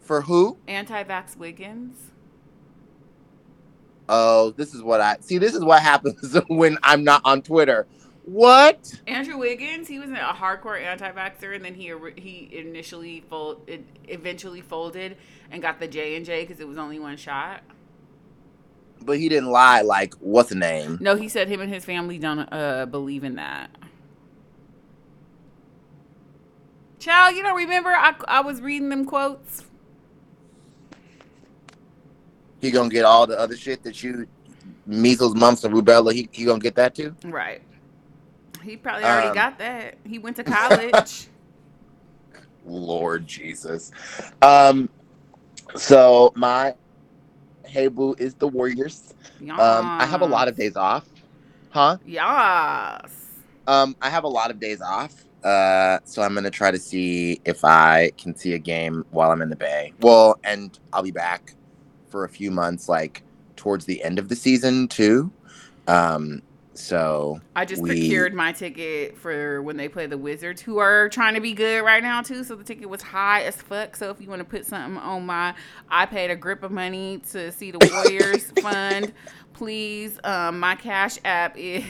[0.00, 0.58] For who?
[0.66, 1.96] Anti-vax Wiggins.
[4.08, 5.38] Oh, this is what I see.
[5.38, 7.86] This is what happens when I'm not on Twitter.
[8.24, 9.00] What?
[9.06, 13.68] Andrew Wiggins, he was a hardcore anti-vaxxer, and then he he initially fold,
[14.06, 15.16] eventually folded
[15.50, 17.62] and got the J and J because it was only one shot.
[19.00, 19.80] But he didn't lie.
[19.82, 20.98] Like, what's the name?
[21.00, 23.70] No, he said him and his family don't uh, believe in that.
[27.00, 27.90] Child, you don't remember?
[27.90, 29.64] I I was reading them quotes.
[32.60, 34.28] He gonna get all the other shit that you
[34.86, 36.12] measles, mumps, and rubella.
[36.12, 37.16] He he gonna get that too.
[37.24, 37.62] Right.
[38.62, 39.98] He probably already Um, got that.
[40.04, 41.26] He went to college.
[42.64, 43.90] Lord Jesus.
[44.40, 44.88] Um,
[45.76, 46.74] So my
[47.64, 49.14] hey boo is the Warriors.
[49.40, 51.08] Um, I have a lot of days off.
[51.70, 51.96] Huh?
[52.04, 53.28] Yes.
[53.66, 55.14] Um, I have a lot of days off.
[55.42, 59.42] Uh, so I'm gonna try to see if I can see a game while I'm
[59.42, 59.92] in the Bay.
[60.00, 61.56] Well, and I'll be back
[62.08, 63.24] for a few months, like
[63.56, 65.32] towards the end of the season too.
[65.86, 66.42] Um,
[66.74, 71.08] so I just we- procured my ticket for when they play the Wizards, who are
[71.08, 72.44] trying to be good right now too.
[72.44, 73.96] So the ticket was high as fuck.
[73.96, 75.54] So if you want to put something on my,
[75.88, 79.12] I paid a grip of money to see the Warriors fund.
[79.52, 81.84] Please, um, my Cash App is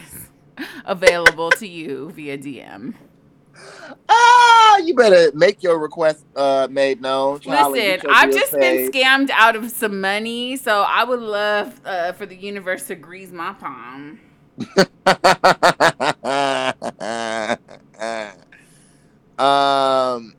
[0.84, 2.94] available to you via DM.
[4.08, 7.38] ah, you better make your request uh made known.
[7.44, 8.90] Listen, I've just paid.
[8.90, 12.94] been scammed out of some money, so I would love uh, for the universe to
[12.94, 14.18] grease my palm.
[19.38, 20.34] um.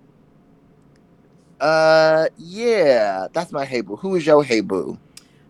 [1.60, 2.28] Uh.
[2.38, 3.98] Yeah, that's my hey boo.
[3.98, 4.98] Who is your hey boo?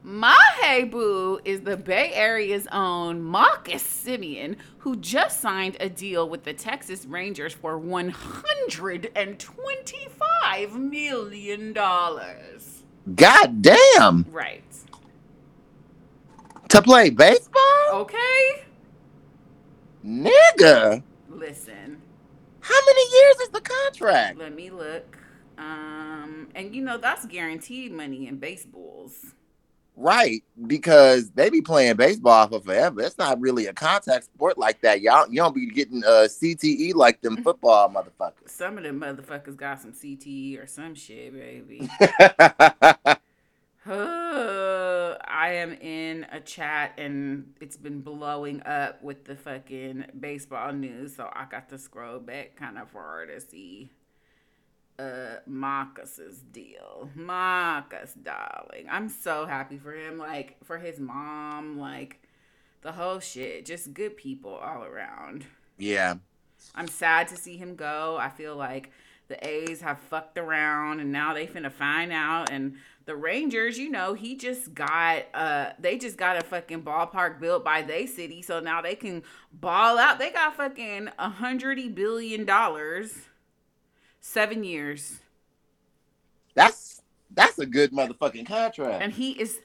[0.05, 6.28] My hey boo is the Bay Area's own Marcus Semien, who just signed a deal
[6.28, 11.74] with the Texas Rangers for $125 million.
[13.16, 14.26] God damn!
[14.30, 14.66] Right.
[16.74, 17.61] To play baseball,
[17.91, 18.63] Okay?
[20.03, 21.03] nigga.
[21.30, 22.01] Listen,
[22.61, 24.39] How many years is the contract?
[24.39, 25.17] let me look.
[25.59, 29.36] Um, and you know, that's guaranteed money in baseballs.
[29.95, 33.01] Right, because they be playing baseball for forever.
[33.01, 35.01] It's not really a contact sport like that.
[35.01, 38.49] Y'all, you don't be getting uh CTE like them football motherfuckers.
[38.49, 41.88] Some of them motherfuckers got some CTE or some shit, baby.
[43.86, 50.71] Uh, I am in a chat and it's been blowing up with the fucking baseball
[50.71, 53.89] news, so I got to scroll back kind of far to see
[54.99, 57.09] uh Marcus's deal.
[57.15, 58.88] Marcus, darling.
[58.89, 62.21] I'm so happy for him, like for his mom, like
[62.81, 63.65] the whole shit.
[63.65, 65.45] Just good people all around.
[65.77, 66.15] yeah,
[66.75, 68.17] I'm sad to see him go.
[68.19, 68.91] I feel like
[69.27, 72.51] the A's have fucked around and now they finna find out.
[72.51, 72.75] And
[73.06, 77.64] the Rangers, you know, he just got uh they just got a fucking ballpark built
[77.66, 80.20] by they city, so now they can ball out.
[80.20, 83.14] They got fucking a hundred billion dollars.
[84.22, 85.20] Seven years.
[86.54, 87.01] that's
[87.32, 89.01] that's a good motherfucking contract.
[89.01, 89.60] And he is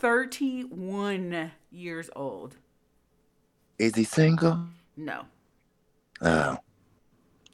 [0.00, 2.56] 31 years old.
[3.78, 4.66] Is he single?
[4.96, 5.24] No.
[6.20, 6.58] Oh,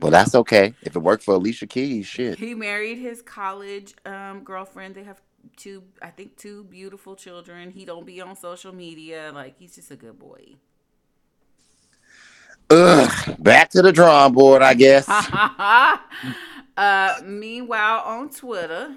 [0.01, 0.74] well, that's okay.
[0.82, 2.38] If it worked for Alicia Keys, shit.
[2.38, 4.94] He married his college um, girlfriend.
[4.94, 5.20] They have
[5.57, 7.70] two, I think, two beautiful children.
[7.70, 9.30] He don't be on social media.
[9.34, 10.57] Like he's just a good boy.
[12.70, 15.09] Ugh, back to the drawing board, I guess.
[16.76, 18.94] uh, meanwhile, on Twitter,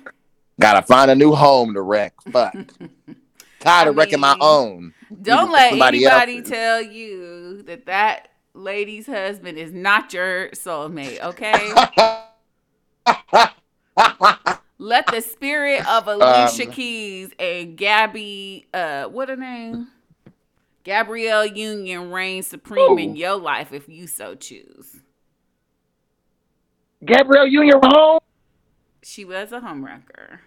[0.59, 2.13] Gotta find a new home to wreck.
[2.31, 2.53] Fuck.
[3.59, 4.93] Tired of I wrecking my own.
[5.21, 6.49] don't let anybody else's.
[6.49, 11.21] tell you that that lady's husband is not your soulmate.
[11.21, 11.73] Okay.
[14.77, 19.89] Let the spirit of Alicia Um, Keys and Gabby, uh, what her name?
[20.83, 24.97] Gabrielle Union reign supreme in your life if you so choose.
[27.05, 28.19] Gabrielle Union home.
[29.03, 30.39] She was a homewrecker.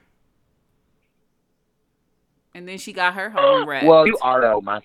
[2.55, 3.87] And then she got her home wrecked.
[3.89, 4.81] Well, you are know my.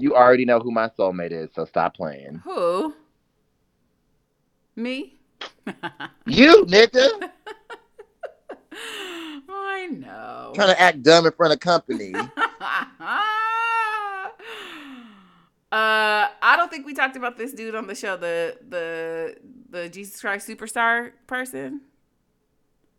[0.00, 2.40] You already know who my soulmate is, so stop playing.
[2.44, 2.94] Who?
[4.74, 5.18] Me?
[6.26, 7.30] You, nigga,
[9.48, 10.52] I know.
[10.54, 12.14] trying to act dumb in front of company.
[12.14, 12.28] uh,
[15.70, 19.36] I don't think we talked about this dude on the show, the the
[19.70, 21.82] the Jesus Christ superstar person.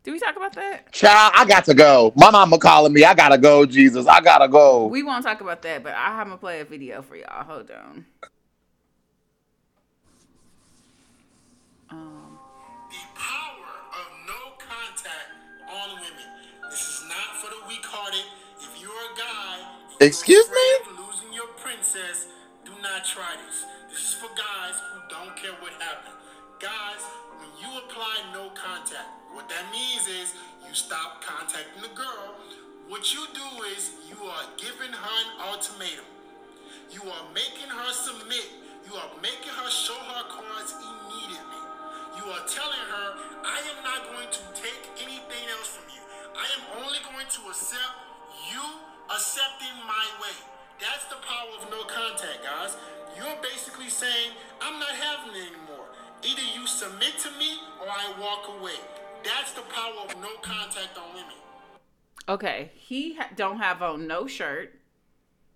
[0.04, 0.92] Did we talk about that?
[0.92, 2.12] Child, I got to go.
[2.16, 3.04] My mama calling me.
[3.06, 4.08] I gotta go, Jesus.
[4.08, 4.88] I gotta go.
[4.88, 7.44] We won't talk about that, but I'm gonna play a video for y'all.
[7.44, 8.06] Hold on.
[11.92, 12.40] Um,
[12.90, 15.30] The power of no contact
[15.70, 16.30] on women.
[16.72, 18.26] This is not for the weak-hearted.
[18.58, 19.60] If you're a guy,
[20.00, 20.68] you're Excuse me?
[20.98, 22.26] losing your princess,
[22.66, 23.66] do not try this.
[23.92, 26.16] This is for guys who don't care what happened.
[26.60, 27.02] Guys,
[27.38, 30.36] when you apply no contact, what that means is
[30.68, 32.36] you stop contacting the girl.
[32.88, 36.08] What you do is you are giving her an ultimatum.
[36.92, 38.52] You are making her submit.
[38.84, 41.62] You are making her show her cards immediately.
[42.20, 43.08] You are telling her,
[43.48, 46.04] I am not going to take anything else from you.
[46.36, 47.96] I am only going to accept
[48.52, 48.64] you
[49.08, 50.36] accepting my way.
[50.80, 52.76] That's the power of no contact, guys.
[53.16, 55.88] You're basically saying, I'm not having it anymore.
[56.24, 58.80] Either you submit to me or I walk away.
[59.24, 61.34] That's the power of no contact on women.
[62.28, 64.80] Okay, he ha- don't have on no shirt.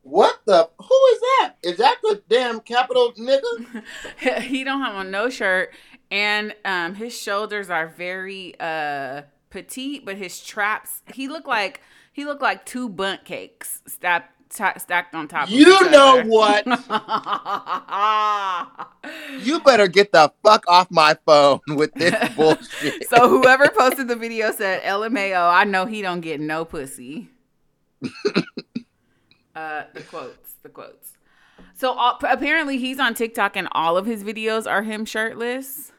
[0.03, 0.69] What the?
[0.77, 1.53] Who is that?
[1.63, 3.83] Is that the damn capital nigga?
[4.41, 5.73] he don't have on no shirt,
[6.11, 11.01] and um, his shoulders are very uh petite, but his traps.
[11.13, 15.49] He look like he looked like two bundt cakes stacked ta- stacked on top.
[15.49, 16.65] You know what?
[19.41, 23.07] You better get the fuck off my phone with this bullshit.
[23.07, 25.51] so whoever posted the video said LMAO.
[25.53, 27.29] I know he don't get no pussy.
[29.55, 31.11] uh, the quotes, the quotes.
[31.75, 35.91] So all, apparently he's on TikTok and all of his videos are him shirtless.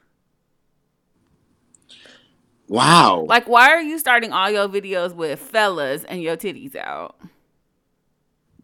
[2.66, 3.24] wow.
[3.28, 7.16] Like, why are you starting all your videos with fellas and your titties out?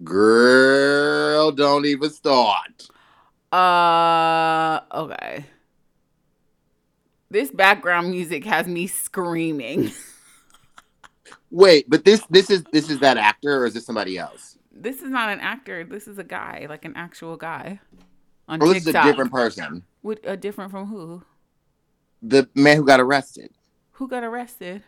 [0.05, 2.89] Girl, don't even start.
[3.53, 5.45] Uh, okay.
[7.31, 9.93] This background music has me screaming.
[11.51, 14.53] Wait, but this this is this is that actor or is this somebody else?
[14.75, 15.85] this is not an actor.
[15.85, 17.81] This is a guy, like an actual guy
[18.49, 19.85] on Or this is a different person.
[20.03, 21.23] What, uh, different from who?
[22.23, 23.51] The man who got arrested.
[23.93, 24.83] Who got arrested?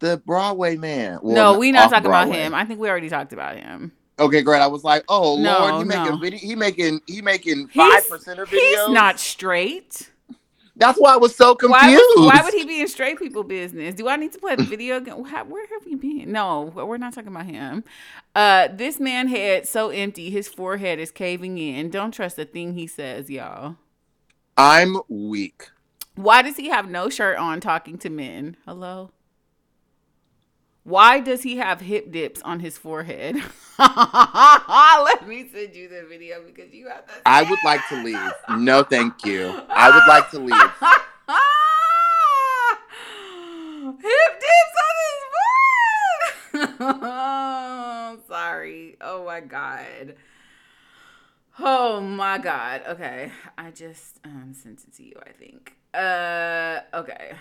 [0.00, 1.18] The Broadway man.
[1.22, 2.54] Well, no, we're not talking about him.
[2.54, 3.92] I think we already talked about him.
[4.20, 4.60] Okay, great.
[4.60, 6.18] I was like, oh No, Lord, he making no.
[6.18, 8.58] video he making he making five percent of videos.
[8.58, 10.10] He's not straight.
[10.76, 11.82] That's why I was so confused.
[11.82, 13.94] Why would, why would he be in straight people business?
[13.94, 15.24] Do I need to play the video again?
[15.24, 16.32] How- Where have we been?
[16.32, 17.84] No, we're not talking about him.
[18.34, 21.90] Uh, this man head so empty, his forehead is caving in.
[21.90, 23.76] Don't trust a thing he says, y'all.
[24.56, 25.68] I'm weak.
[26.14, 28.56] Why does he have no shirt on talking to men?
[28.64, 29.10] Hello?
[30.84, 33.36] Why does he have hip dips on his forehead?
[33.78, 37.12] Let me send you the video because you have to.
[37.26, 38.32] I would like to leave.
[38.58, 39.52] No, thank you.
[39.68, 40.56] I would like to leave.
[44.02, 44.94] Hip dips on
[46.62, 48.20] his forehead.
[48.28, 48.96] Sorry.
[49.00, 50.14] Oh my god.
[51.58, 52.82] Oh my god.
[52.88, 53.32] Okay.
[53.58, 55.74] I just um sent it to you, I think.
[55.92, 57.32] Uh okay.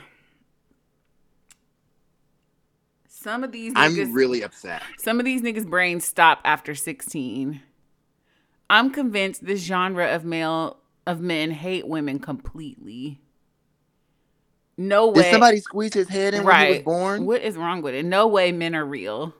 [3.22, 4.82] Some of these niggas I'm really upset.
[4.97, 7.61] some of these niggas' brains stop after 16.
[8.70, 13.20] I'm convinced this genre of male of men hate women completely.
[14.78, 15.24] No way.
[15.24, 17.26] Did somebody squeeze his head in when he was born?
[17.26, 18.05] What is wrong with it?
[18.05, 19.34] No way men are real.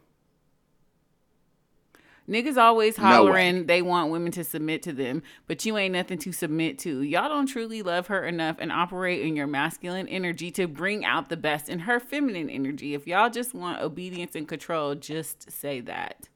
[2.30, 3.32] Niggas always No way.
[3.34, 7.02] hollering they want women to submit to them, but you ain't nothing to submit to.
[7.02, 11.30] Y'all don't truly love her enough and operate in your masculine energy to bring out
[11.30, 12.94] the best in her feminine energy.
[12.94, 16.30] If y'all just want obedience and control, just say that.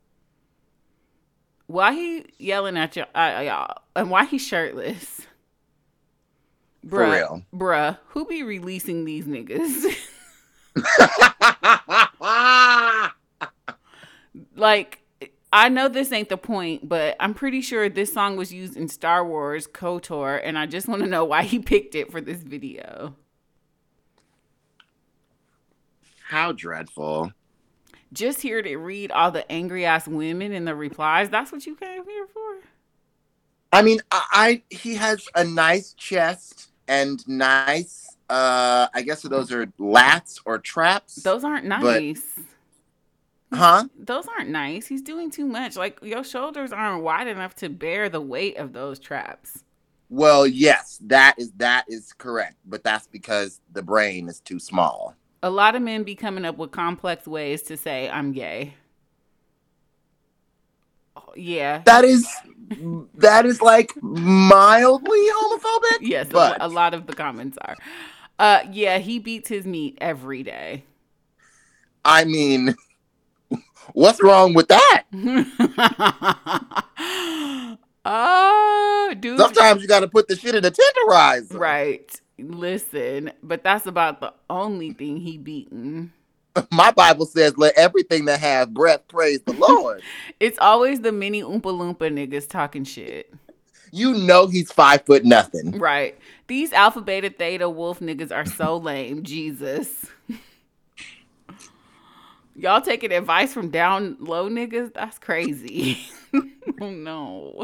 [1.67, 5.21] Why he yelling at y'all, uh, y'all and why he shirtless?
[6.89, 7.43] For Bruh, real.
[7.53, 9.85] bruh, who be releasing these niggas?
[14.55, 14.99] like
[15.55, 18.87] I know this ain't the point, but I'm pretty sure this song was used in
[18.87, 22.41] Star Wars KOTOR, and I just want to know why he picked it for this
[22.41, 23.15] video.
[26.27, 27.31] How dreadful.
[28.11, 31.29] Just here to read all the angry ass women in the replies.
[31.29, 32.57] That's what you came here for?
[33.71, 38.15] I mean, I, I he has a nice chest and nice.
[38.27, 41.15] Uh, I guess those are lats or traps.
[41.17, 42.23] Those aren't But- nice.
[43.53, 43.85] Huh?
[43.97, 44.87] Those aren't nice.
[44.87, 45.75] He's doing too much.
[45.75, 49.63] Like your shoulders aren't wide enough to bear the weight of those traps.
[50.09, 55.15] Well, yes, that is that is correct, but that's because the brain is too small.
[55.41, 58.75] A lot of men be coming up with complex ways to say I'm gay.
[61.15, 61.81] Oh, yeah.
[61.85, 62.27] That is
[63.15, 65.99] that is like mildly homophobic.
[66.01, 67.75] Yes, but a lot of the comments are.
[68.37, 70.83] Uh yeah, he beats his meat every day.
[72.05, 72.75] I mean,
[73.93, 75.03] what's wrong with that?
[78.05, 79.39] oh, dude.
[79.39, 81.57] Sometimes you got to put the shit in a tenderizer.
[81.59, 82.19] Right.
[82.39, 86.11] Listen, but that's about the only thing he beaten.
[86.71, 90.01] My Bible says, "Let everything that have breath praise the Lord."
[90.39, 93.31] It's always the mini Oompa Loompa niggas talking shit.
[93.91, 95.77] you know he's five foot nothing.
[95.77, 96.17] Right.
[96.47, 99.23] These Alpha Beta Theta Wolf niggas are so lame.
[99.23, 100.07] Jesus.
[102.55, 104.93] Y'all taking advice from down low niggas?
[104.93, 105.99] That's crazy.
[106.81, 107.63] oh no.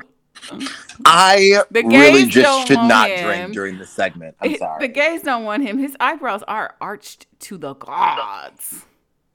[1.06, 3.26] I The really just should not him.
[3.26, 4.36] drink during this segment.
[4.40, 4.88] I'm It- sorry.
[4.88, 5.78] The gays don't want him.
[5.78, 8.86] His eyebrows are arched to the gods.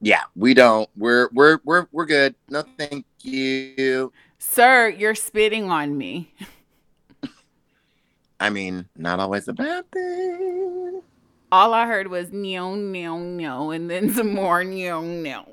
[0.00, 0.88] yeah, we don't.
[0.96, 2.34] We're we're we're we're good.
[2.48, 4.12] No, thank you.
[4.38, 6.32] Sir, you're spitting on me.
[8.40, 11.02] I mean, not always a bad thing.
[11.54, 15.46] All I heard was no, no, no, and then some more no, no.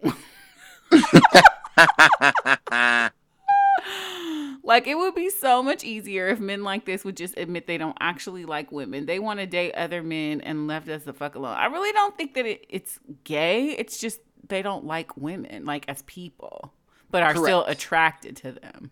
[4.64, 7.78] like it would be so much easier if men like this would just admit they
[7.78, 9.06] don't actually like women.
[9.06, 11.56] They want to date other men and left us the fuck alone.
[11.56, 13.66] I really don't think that it, it's gay.
[13.78, 16.74] It's just they don't like women like as people,
[17.12, 18.90] but are still attracted to them.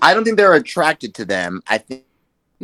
[0.00, 1.60] I don't think they're attracted to them.
[1.68, 2.04] I think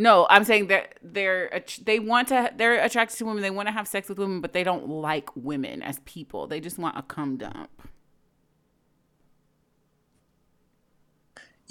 [0.01, 3.43] No, I'm saying that they're they want to they're attracted to women.
[3.43, 6.47] They want to have sex with women, but they don't like women as people.
[6.47, 7.69] They just want a cum dump.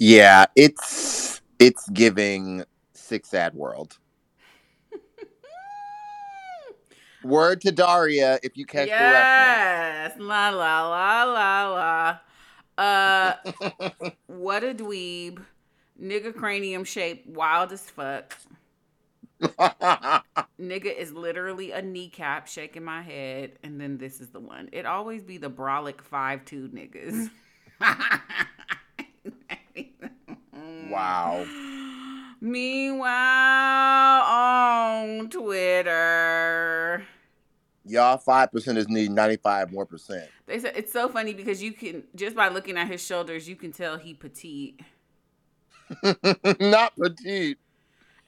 [0.01, 2.63] yeah, it's it's giving
[2.93, 3.99] Sick Sad World.
[7.23, 9.19] Word to Daria if you catch the reference.
[9.27, 12.17] yes, la la la la
[12.77, 12.83] la.
[12.83, 15.43] Uh, what a dweeb,
[16.01, 18.35] nigga cranium shape, wild as fuck.
[20.59, 24.69] Nigga is literally a kneecap shaking my head, and then this is the one.
[24.71, 27.31] It always be the brolic five two niggas.
[30.89, 31.45] wow.
[32.39, 37.03] Meanwhile, on Twitter,
[37.83, 40.29] Y'all five percenters need ninety five more percent.
[40.45, 43.55] they said it's so funny because you can just by looking at his shoulders, you
[43.55, 44.81] can tell he petite.
[46.59, 47.57] Not petite.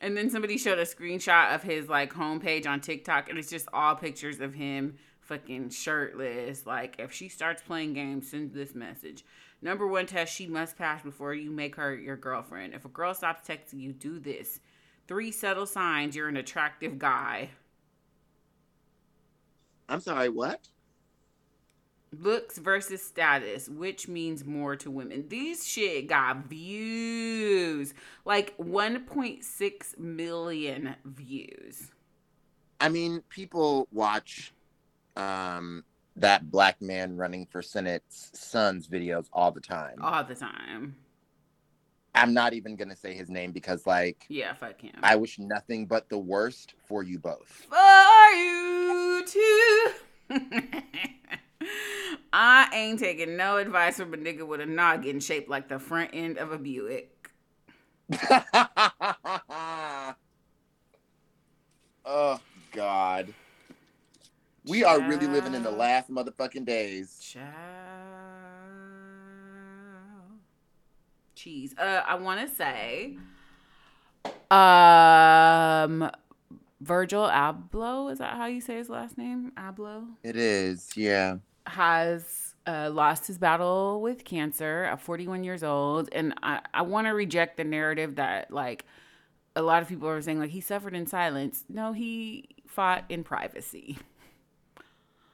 [0.01, 3.67] And then somebody showed a screenshot of his like homepage on TikTok, and it's just
[3.73, 6.65] all pictures of him fucking shirtless.
[6.65, 9.23] Like, if she starts playing games, send this message.
[9.61, 12.73] Number one test she must pass before you make her your girlfriend.
[12.73, 14.59] If a girl stops texting you, do this.
[15.07, 17.51] Three subtle signs you're an attractive guy.
[19.87, 20.67] I'm sorry, what?
[22.19, 25.25] Looks versus status, which means more to women.
[25.29, 27.93] These shit got views.
[28.23, 31.91] Like 1.6 million views.
[32.79, 34.53] I mean, people watch
[35.15, 35.83] um
[36.15, 40.01] that black man running for Senate's son's videos all the time.
[40.01, 40.95] All the time.
[42.15, 44.91] I'm not even gonna say his name because like Yeah, fuck him.
[45.01, 47.67] I wish nothing but the worst for you both.
[47.69, 49.91] for you too.
[52.33, 56.11] I ain't taking no advice from a nigga with a noggin shaped like the front
[56.13, 57.31] end of a Buick.
[62.05, 62.39] oh
[62.71, 63.33] God.
[64.65, 67.19] We are really living in the last motherfucking days.
[67.19, 67.43] Child.
[71.35, 71.75] Cheese.
[71.77, 73.17] Uh, I want to say,
[74.49, 76.09] um,
[76.79, 78.11] Virgil Abloh.
[78.11, 79.51] Is that how you say his last name?
[79.57, 81.37] Abloh It is, yeah.
[81.65, 86.09] Has uh, lost his battle with cancer at 41 years old.
[86.11, 88.85] And I, I want to reject the narrative that, like,
[89.55, 91.63] a lot of people are saying, like, he suffered in silence.
[91.69, 93.97] No, he fought in privacy.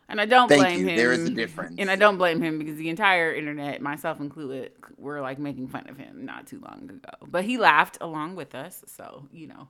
[0.09, 0.88] And I don't Thank blame you.
[0.88, 0.97] him.
[0.97, 1.75] There is a difference.
[1.77, 5.88] And I don't blame him because the entire internet, myself included, were like making fun
[5.88, 7.27] of him not too long ago.
[7.27, 8.84] But he laughed along with us.
[8.88, 9.67] So, you know.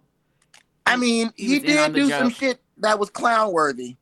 [0.86, 3.98] I mean, He he, was in on did do some shit that was clown worthy.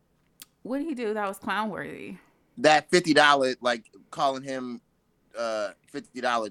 [0.62, 2.18] What did he do that was clown worthy?
[2.60, 4.82] That fifty dollar, like calling him
[5.38, 6.49] uh fifty dollar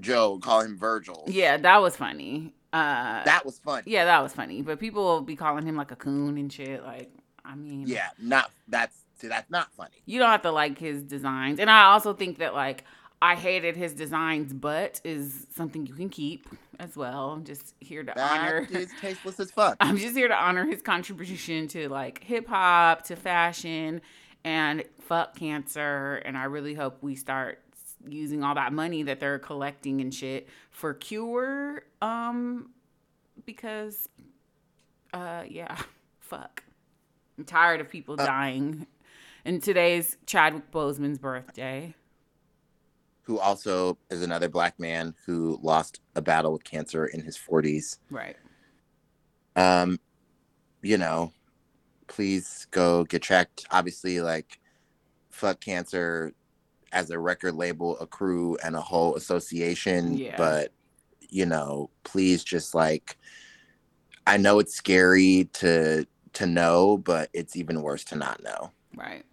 [0.00, 1.24] Joe, calling him Virgil.
[1.26, 2.52] Yeah, that was funny.
[2.72, 3.82] Uh, That was fun.
[3.86, 4.60] Yeah, that was funny.
[4.60, 6.82] But people will be calling him like a coon and shit.
[6.82, 7.10] Like,
[7.44, 9.96] I mean, Yeah, not that's see, that's not funny.
[10.04, 11.58] you don't have to like his designs.
[11.58, 12.84] And I also think that like
[13.22, 16.48] I hated his designs, but is something you can keep
[16.78, 17.30] as well.
[17.30, 18.66] I'm just here to honor.
[18.70, 19.78] That is tasteless as fuck.
[19.80, 24.02] I'm just here to honor his contribution to like hip hop, to fashion,
[24.46, 26.22] and fuck cancer.
[26.24, 27.58] And I really hope we start
[28.08, 31.82] using all that money that they're collecting and shit for cure.
[32.00, 32.70] Um,
[33.44, 34.08] because,
[35.12, 35.76] uh, yeah,
[36.20, 36.62] fuck.
[37.36, 38.86] I'm tired of people Uh, dying.
[39.44, 41.94] And today's Chadwick Boseman's birthday.
[43.22, 47.98] Who also is another black man who lost a battle with cancer in his forties.
[48.10, 48.36] Right.
[49.56, 49.98] um
[50.82, 51.32] you know
[52.06, 54.60] please go get checked obviously like
[55.30, 56.32] fuck cancer
[56.92, 60.36] as a record label a crew and a whole association Yeah.
[60.36, 60.72] but
[61.28, 63.18] you know please just like
[64.26, 69.24] i know it's scary to to know but it's even worse to not know Right.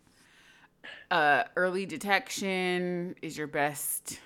[1.10, 4.20] Uh, early detection is your best.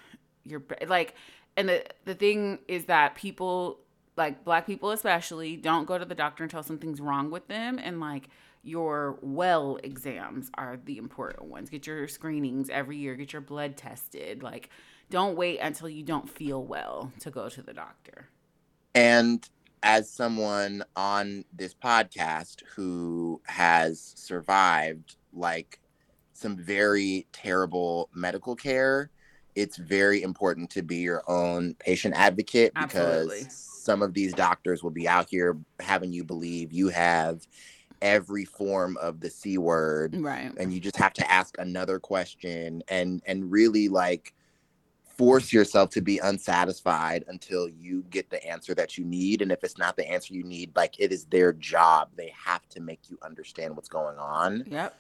[0.45, 1.13] Your like,
[1.55, 3.79] and the the thing is that people,
[4.17, 7.99] like black people especially, don't go to the doctor until something's wrong with them, and
[7.99, 8.29] like
[8.63, 11.69] your well exams are the important ones.
[11.69, 13.15] Get your screenings every year.
[13.15, 14.43] Get your blood tested.
[14.43, 14.69] Like,
[15.09, 18.27] don't wait until you don't feel well to go to the doctor.
[18.93, 19.47] And
[19.83, 25.79] as someone on this podcast who has survived like
[26.33, 29.11] some very terrible medical care,
[29.55, 33.47] it's very important to be your own patient advocate because Absolutely.
[33.87, 37.47] Some of these doctors will be out here having you believe you have
[38.01, 40.51] every form of the C word Right.
[40.57, 44.33] and you just have to ask another question and and really like
[45.17, 49.63] force yourself to be unsatisfied until you get the answer that you need and if
[49.63, 52.99] it's not the answer you need like it is their job they have to make
[53.09, 54.93] you understand what's going on Yep.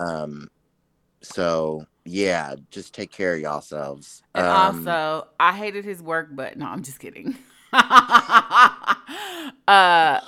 [0.00, 0.48] um
[1.22, 4.54] so yeah just take care of yourselves And um,
[4.88, 7.36] also, I hated his work, but no, I'm just kidding.
[9.68, 10.20] uh,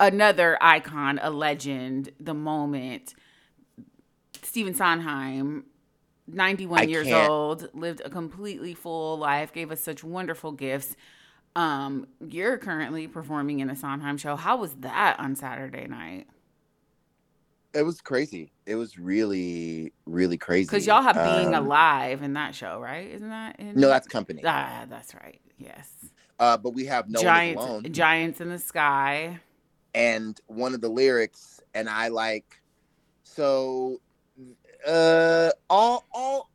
[0.00, 3.14] another icon, a legend, the moment.
[4.42, 5.64] Stephen Sondheim,
[6.28, 10.96] 91 I years can't- old, lived a completely full life, gave us such wonderful gifts.
[11.54, 14.36] Um, you're currently performing in a Sondheim show.
[14.36, 16.26] How was that on Saturday night?
[17.74, 22.34] it was crazy it was really really crazy Because y'all have being Um, alive in
[22.34, 23.10] that show, right?
[23.10, 23.76] Isn't that in?
[23.80, 25.40] no that's company ah, that's right.
[25.56, 25.88] Yes.
[26.42, 29.38] Uh but we have no giants, alone giants in the sky.
[29.94, 32.60] and one of the lyrics and i like
[33.22, 34.00] so
[34.86, 36.50] uh all all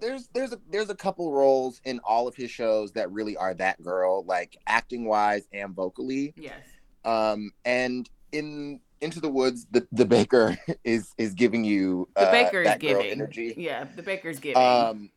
[0.00, 3.52] there's there's a there's a couple roles in all of his shows that really are
[3.54, 6.62] that girl like acting wise and vocally Yes.
[7.04, 12.30] um and in into the woods the the baker is is giving you The uh,
[12.30, 13.10] baker is giving.
[13.10, 14.62] energy Yeah, the baker's giving.
[14.62, 15.10] um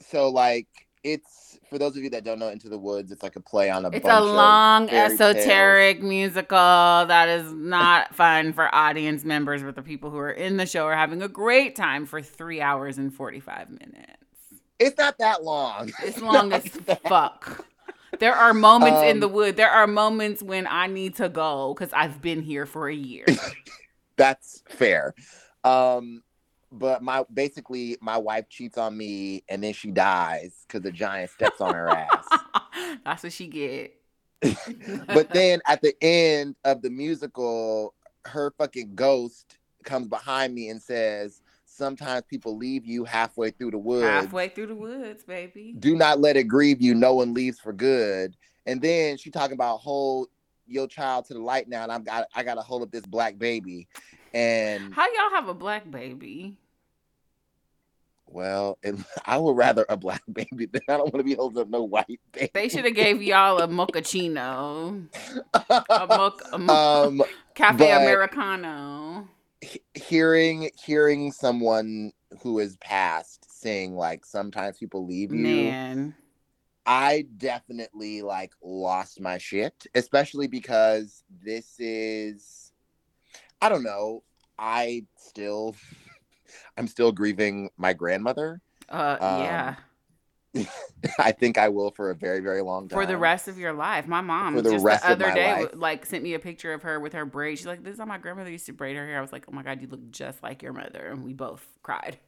[0.00, 0.66] so like
[1.04, 3.70] it's for those of you that don't know into the woods it's like a play
[3.70, 9.74] on a it's a long, esoteric musical that is not fun for audience members, but
[9.74, 12.98] the people who are in the show are having a great time for three hours
[12.98, 14.18] and 45 minutes.
[14.78, 16.66] it's not that long It's long as
[17.08, 17.64] fuck.
[18.18, 19.56] There are moments in Um, the wood.
[19.56, 23.24] There are moments when I need to go because I've been here for a year.
[24.16, 25.14] that's fair
[25.64, 26.22] um
[26.72, 31.30] but my basically my wife cheats on me and then she dies because the giant
[31.30, 32.26] steps on her ass
[33.04, 33.94] That's what she get.
[35.06, 37.94] but then at the end of the musical
[38.24, 43.78] her fucking ghost comes behind me and says sometimes people leave you halfway through the
[43.78, 45.74] woods halfway through the woods, baby.
[45.78, 48.36] do not let it grieve you no one leaves for good
[48.66, 50.28] and then she talking about hold
[50.66, 53.38] your child to the light now and i'm got i gotta hold up this black
[53.38, 53.86] baby
[54.34, 56.56] and How y'all have a black baby?
[58.32, 58.94] Well, it,
[59.26, 61.84] I would rather a black baby than I don't want to be holding up no
[61.84, 62.50] white baby.
[62.54, 65.08] They should have gave y'all a mochaccino,
[65.54, 67.22] a, mocha, a mo- um,
[67.54, 69.28] cafe americano.
[69.60, 75.42] he- hearing hearing someone who is past saying like sometimes people leave you.
[75.44, 76.14] Man,
[76.86, 82.72] I definitely like lost my shit, especially because this is
[83.60, 84.24] I don't know.
[84.58, 85.76] I still
[86.76, 88.60] I'm still grieving my grandmother.
[88.88, 89.76] uh, Um, yeah.
[91.18, 92.92] I think I will for a very very long time.
[92.92, 95.30] For the rest of your life, my mom For the just rest the of other
[95.30, 95.70] my day life.
[95.72, 97.60] like sent me a picture of her with her braids.
[97.60, 99.46] She's like, "This is how my grandmother used to braid her hair." I was like,
[99.48, 102.18] "Oh my god, you look just like your mother," and we both cried.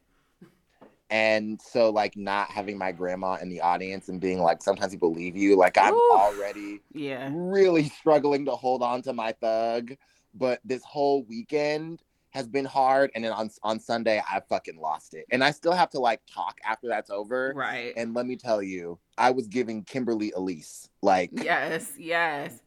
[1.09, 5.13] and so like not having my grandma in the audience and being like sometimes people
[5.13, 6.01] leave you like i'm Oof.
[6.09, 9.93] already Yeah, really struggling to hold on to my thug
[10.33, 12.01] but this whole weekend
[12.35, 15.71] has been hard and then on on sunday i fucking lost it and i still
[15.71, 17.93] have to like talk after that's over right.
[17.95, 22.59] and let me tell you i was giving kimberly elise like Yes, yes.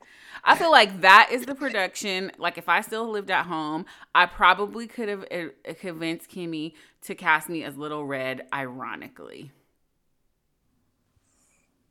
[0.45, 2.31] I feel like that is the production.
[2.39, 7.15] Like if I still lived at home, I probably could have uh, convinced Kimmy to
[7.17, 9.51] cast me as Little Red, ironically,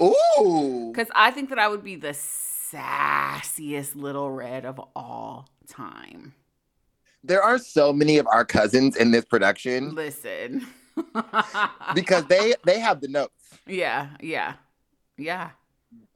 [0.01, 6.33] ooh because I think that I would be the sassiest Little Red of all time.
[7.27, 10.65] There are so many of our cousins in this production Listen,
[11.93, 13.33] because they they have the notes
[13.67, 14.53] yeah, yeah,
[15.17, 15.49] yeah,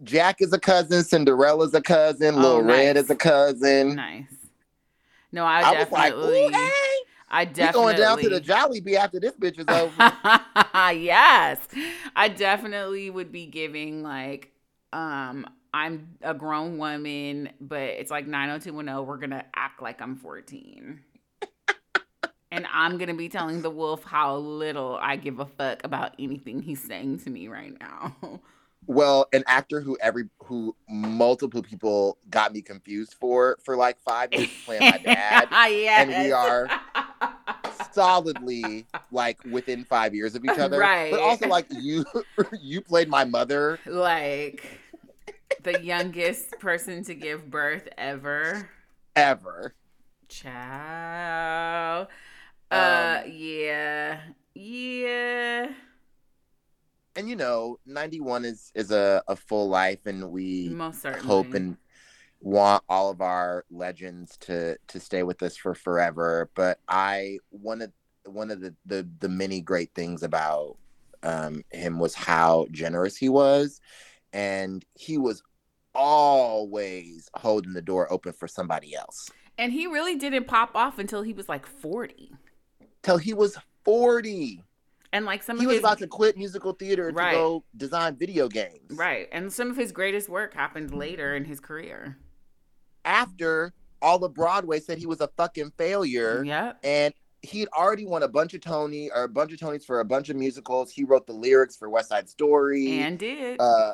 [0.03, 3.95] Jack is a cousin, Cinderella's a cousin, Oh, Lil Red is a cousin.
[3.95, 4.25] nice.
[5.33, 6.69] No, I, I was like, ooh, hey,
[7.29, 10.93] I we definitely going down to the Jollibee after this bitch is over.
[10.97, 11.59] yes.
[12.15, 14.51] I definitely would be giving like
[14.91, 20.17] um I'm a grown woman, but it's like 90210 we're going to act like I'm
[20.17, 20.99] 14.
[22.51, 26.13] and I'm going to be telling the wolf how little I give a fuck about
[26.19, 28.15] anything he's saying to me right now.
[28.85, 34.33] well, an actor who every who multiple people got me confused for for like five
[34.33, 35.47] years playing my dad.
[35.69, 36.09] yes.
[36.09, 36.67] and we are
[37.93, 40.79] solidly like within five years of each other.
[40.79, 41.11] Right.
[41.11, 42.05] But also like you
[42.61, 44.65] you played my mother like
[45.59, 48.69] the youngest person to give birth ever.
[49.15, 49.73] ever.
[50.29, 52.07] Ciao.
[52.71, 54.21] Uh, Um, yeah,
[54.55, 55.73] yeah.
[57.15, 61.23] and you know, 91 is is a, a full life, and we Most certainly.
[61.27, 61.77] hope and
[62.41, 66.49] want all of our legends to to stay with us for forever.
[66.55, 67.91] But I one of
[68.25, 70.77] one of the the, the many great things about
[71.23, 73.81] um, him was how generous he was,
[74.33, 75.41] and he was
[75.93, 81.21] always holding the door open for somebody else And he really didn't pop off until
[81.21, 82.31] he was like 40.
[83.03, 84.63] till he was 40
[85.13, 87.31] And like some he of was his about to quit musical theater Right.
[87.31, 91.45] to go design video games right, and some of his greatest work happened later in
[91.45, 92.17] his career.
[93.05, 96.79] after all of broadway said he was a fucking failure Yep.
[96.83, 97.13] and
[97.43, 100.29] he'd already won a bunch of Tony or a bunch of Tonys for a bunch
[100.29, 100.91] of musicals.
[100.91, 103.59] He wrote the lyrics for West Side Story, And did.
[103.59, 103.93] uh,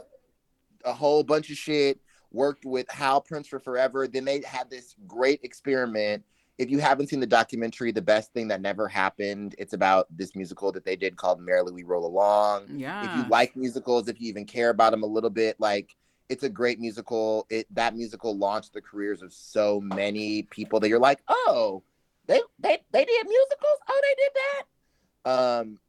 [0.86, 2.00] a whole bunch of shit.
[2.34, 4.08] Worked with Hal Prince for forever.
[4.08, 6.24] Then they had this great experiment.
[6.58, 10.36] If you haven't seen the documentary, The Best Thing That Never Happened, it's about this
[10.36, 12.66] musical that they did called Merrily We Roll Along.
[12.76, 13.06] yeah.
[13.06, 15.96] If you like musicals, if you even care about them a little bit, like
[16.30, 17.46] it's a great musical.
[17.50, 21.82] It that musical launched the careers of so many people that you're like, oh,
[22.26, 23.80] they they they did musicals.
[23.88, 25.60] Oh, they did that.
[25.62, 25.80] Um,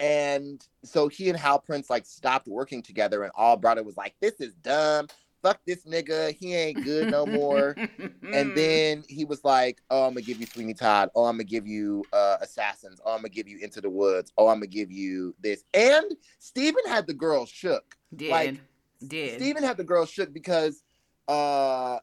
[0.00, 4.14] and so he and Hal Prince like stopped working together, and all Brother was like,
[4.20, 5.06] this is dumb.
[5.42, 6.34] Fuck this nigga.
[6.34, 7.76] He ain't good no more.
[8.32, 11.10] And then he was like, "Oh, I'm gonna give you Sweeney Todd.
[11.16, 13.00] Oh, I'm gonna give you uh, Assassins.
[13.04, 14.32] Oh, I'm gonna give you Into the Woods.
[14.38, 17.96] Oh, I'm gonna give you this." And Stephen had the girl shook.
[18.14, 18.30] did.
[18.30, 18.60] like,
[19.04, 19.40] did.
[19.40, 20.84] Stephen had the girl shook because
[21.26, 21.98] uh,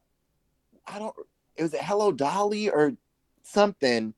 [0.86, 1.16] I don't.
[1.56, 2.92] It was a Hello Dolly or
[3.44, 4.14] something.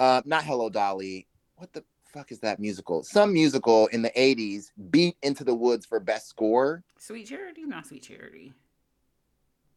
[0.00, 1.28] Uh, not Hello Dolly.
[1.54, 3.02] What the fuck is that musical?
[3.02, 6.82] Some musical in the '80s beat Into the Woods for best score.
[6.98, 7.64] Sweet Charity?
[7.64, 8.52] Not Sweet Charity.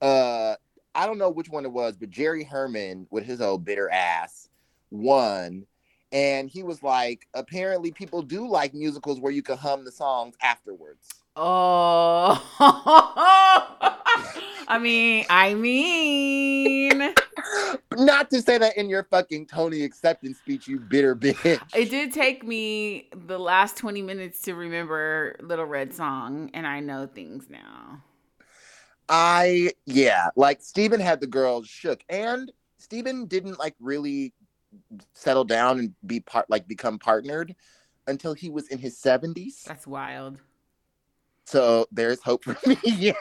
[0.01, 0.55] uh
[0.93, 4.47] I don't know which one it was, but Jerry Herman with his old bitter ass
[4.91, 5.65] won.
[6.13, 10.35] And he was like, apparently people do like musicals where you can hum the songs
[10.41, 11.09] afterwards.
[11.35, 12.41] Oh.
[14.67, 17.13] I mean, I mean,
[17.91, 21.61] Not to say that in your fucking Tony acceptance speech, you bitter bitch.
[21.75, 26.79] it did take me the last 20 minutes to remember Little Red Song, and I
[26.79, 28.01] know things now.
[29.07, 34.33] I yeah, like Stephen had the girls shook, and Stephen didn't like really
[35.13, 37.55] settle down and be part like become partnered
[38.07, 39.63] until he was in his seventies.
[39.67, 40.39] That's wild.
[41.45, 42.77] So there's hope for me.
[42.83, 43.13] yeah.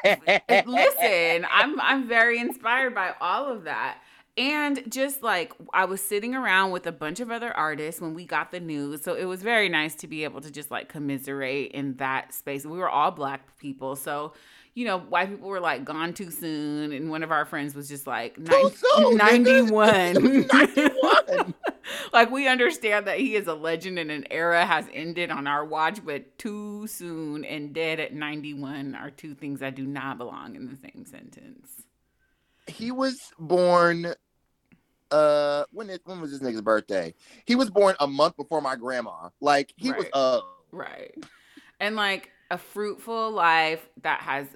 [0.66, 3.98] Listen, I'm I'm very inspired by all of that.
[4.36, 8.24] And just like I was sitting around with a bunch of other artists when we
[8.24, 9.02] got the news.
[9.02, 12.66] So it was very nice to be able to just like commiserate in that space.
[12.66, 13.94] We were all black people.
[13.94, 14.32] So,
[14.74, 16.92] you know, white people were like gone too soon.
[16.92, 20.46] And one of our friends was just like Too "Nin- soon, 91.
[20.52, 21.54] 91.
[22.12, 25.64] Like we understand that he is a legend and an era has ended on our
[25.64, 30.54] watch, but too soon and dead at 91 are two things that do not belong
[30.56, 31.82] in the same sentence.
[32.66, 34.14] he was born
[35.10, 37.14] uh when it, when was this nigga's birthday?
[37.44, 39.28] He was born a month before my grandma.
[39.40, 40.10] Like he was Right.
[40.12, 40.40] uh
[40.72, 41.14] Right.
[41.78, 44.46] And like a fruitful life that has,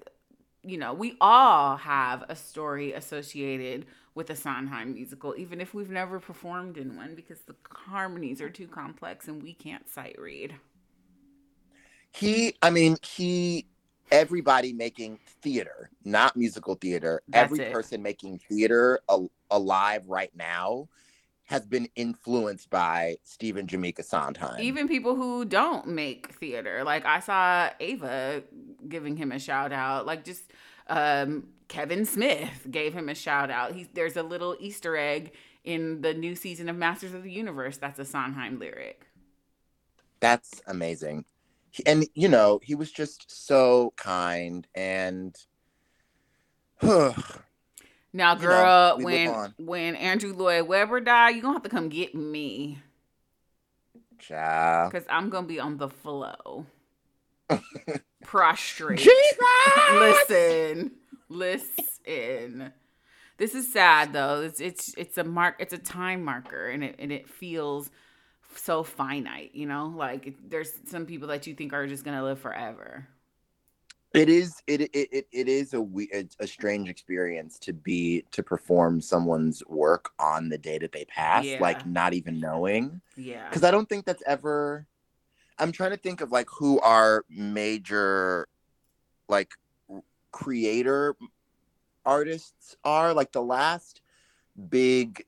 [0.62, 3.86] you know, we all have a story associated
[4.19, 8.51] with a Sondheim musical, even if we've never performed in one because the harmonies are
[8.51, 10.57] too complex and we can't sight read.
[12.12, 13.66] he I mean he
[14.11, 17.23] everybody making theater, not musical theater.
[17.28, 17.73] That's every it.
[17.73, 20.89] person making theater al- alive right now
[21.45, 24.61] has been influenced by Stephen Jamaica Sondheim.
[24.61, 28.43] Even people who don't make theater, like I saw Ava
[28.89, 30.43] giving him a shout out, like just
[30.89, 33.73] um, Kevin Smith gave him a shout out.
[33.73, 35.32] He's there's a little Easter egg
[35.65, 39.07] in the new season of Masters of the Universe that's a Sondheim lyric.
[40.20, 41.24] That's amazing.
[41.70, 45.36] He- And you know, he was just so kind and
[46.82, 47.12] Now,
[48.32, 52.15] You know, girl, when when Andrew Lloyd Webber died, you're gonna have to come get
[52.15, 52.78] me
[54.90, 56.66] because I'm gonna be on the flow,
[58.24, 58.99] prostrate.
[58.99, 59.39] Jesus!
[59.93, 60.93] listen,
[61.28, 62.72] listen.
[63.36, 64.42] This is sad though.
[64.42, 65.56] It's it's it's a mark.
[65.59, 67.90] It's a time marker, and it and it feels
[68.55, 69.55] so finite.
[69.55, 73.06] You know, like there's some people that you think are just gonna live forever.
[74.14, 76.10] It is it it it, it is a we
[76.40, 81.44] a strange experience to be to perform someone's work on the day that they pass,
[81.44, 81.59] Yeah.
[81.60, 83.00] like not even knowing.
[83.16, 83.46] Yeah.
[83.48, 84.86] Because I don't think that's ever.
[85.59, 88.48] I'm trying to think of like who are major,
[89.28, 89.50] like,
[90.39, 91.16] creator
[92.06, 93.12] artists are.
[93.12, 94.02] Like the last
[94.70, 95.24] big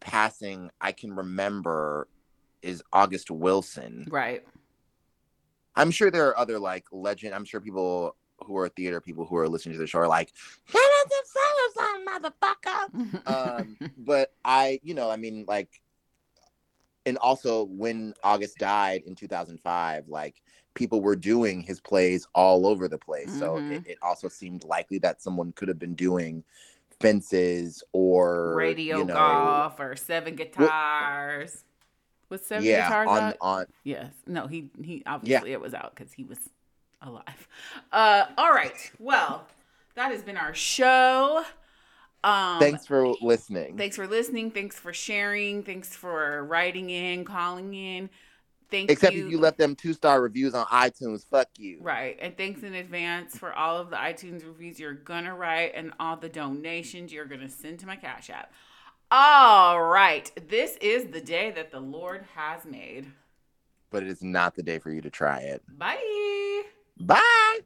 [0.00, 2.08] passing I can remember
[2.60, 4.08] is August Wilson.
[4.10, 4.44] Right.
[5.76, 7.34] I'm sure there are other like legend.
[7.34, 10.32] I'm sure people who are theater people who are listening to the show are like,
[10.66, 13.26] "Shut up and say something, motherfucker."
[13.60, 15.68] um, but I, you know, I mean, like,
[17.06, 20.42] and also when August died in 2005, like
[20.78, 23.36] people were doing his plays all over the place.
[23.38, 23.72] So Mhm.
[23.72, 26.44] it, it also seemed likely that someone could have been doing
[27.00, 31.64] fences or Radio you know, golf or seven guitars.
[32.28, 33.36] Was seven yeah, guitars on out?
[33.40, 34.12] on Yes.
[34.26, 36.38] No, he he obviously it was out because he was
[37.02, 37.48] alive.
[37.90, 38.90] Uh all right.
[38.98, 39.46] Well,
[39.94, 41.44] that has been our show.
[42.22, 43.76] Um Thanks for listening.
[43.76, 44.50] Thanks for listening.
[44.50, 45.62] Thanks for sharing.
[45.62, 48.10] Thanks for writing in, calling in.
[48.70, 49.24] Thank Except you.
[49.26, 51.78] if you left them two star reviews on iTunes, fuck you.
[51.80, 52.18] Right.
[52.20, 55.92] And thanks in advance for all of the iTunes reviews you're going to write and
[55.98, 58.52] all the donations you're going to send to my Cash App.
[59.10, 60.30] All right.
[60.48, 63.10] This is the day that the Lord has made.
[63.90, 65.62] But it is not the day for you to try it.
[65.78, 66.64] Bye.
[67.00, 67.60] Bye.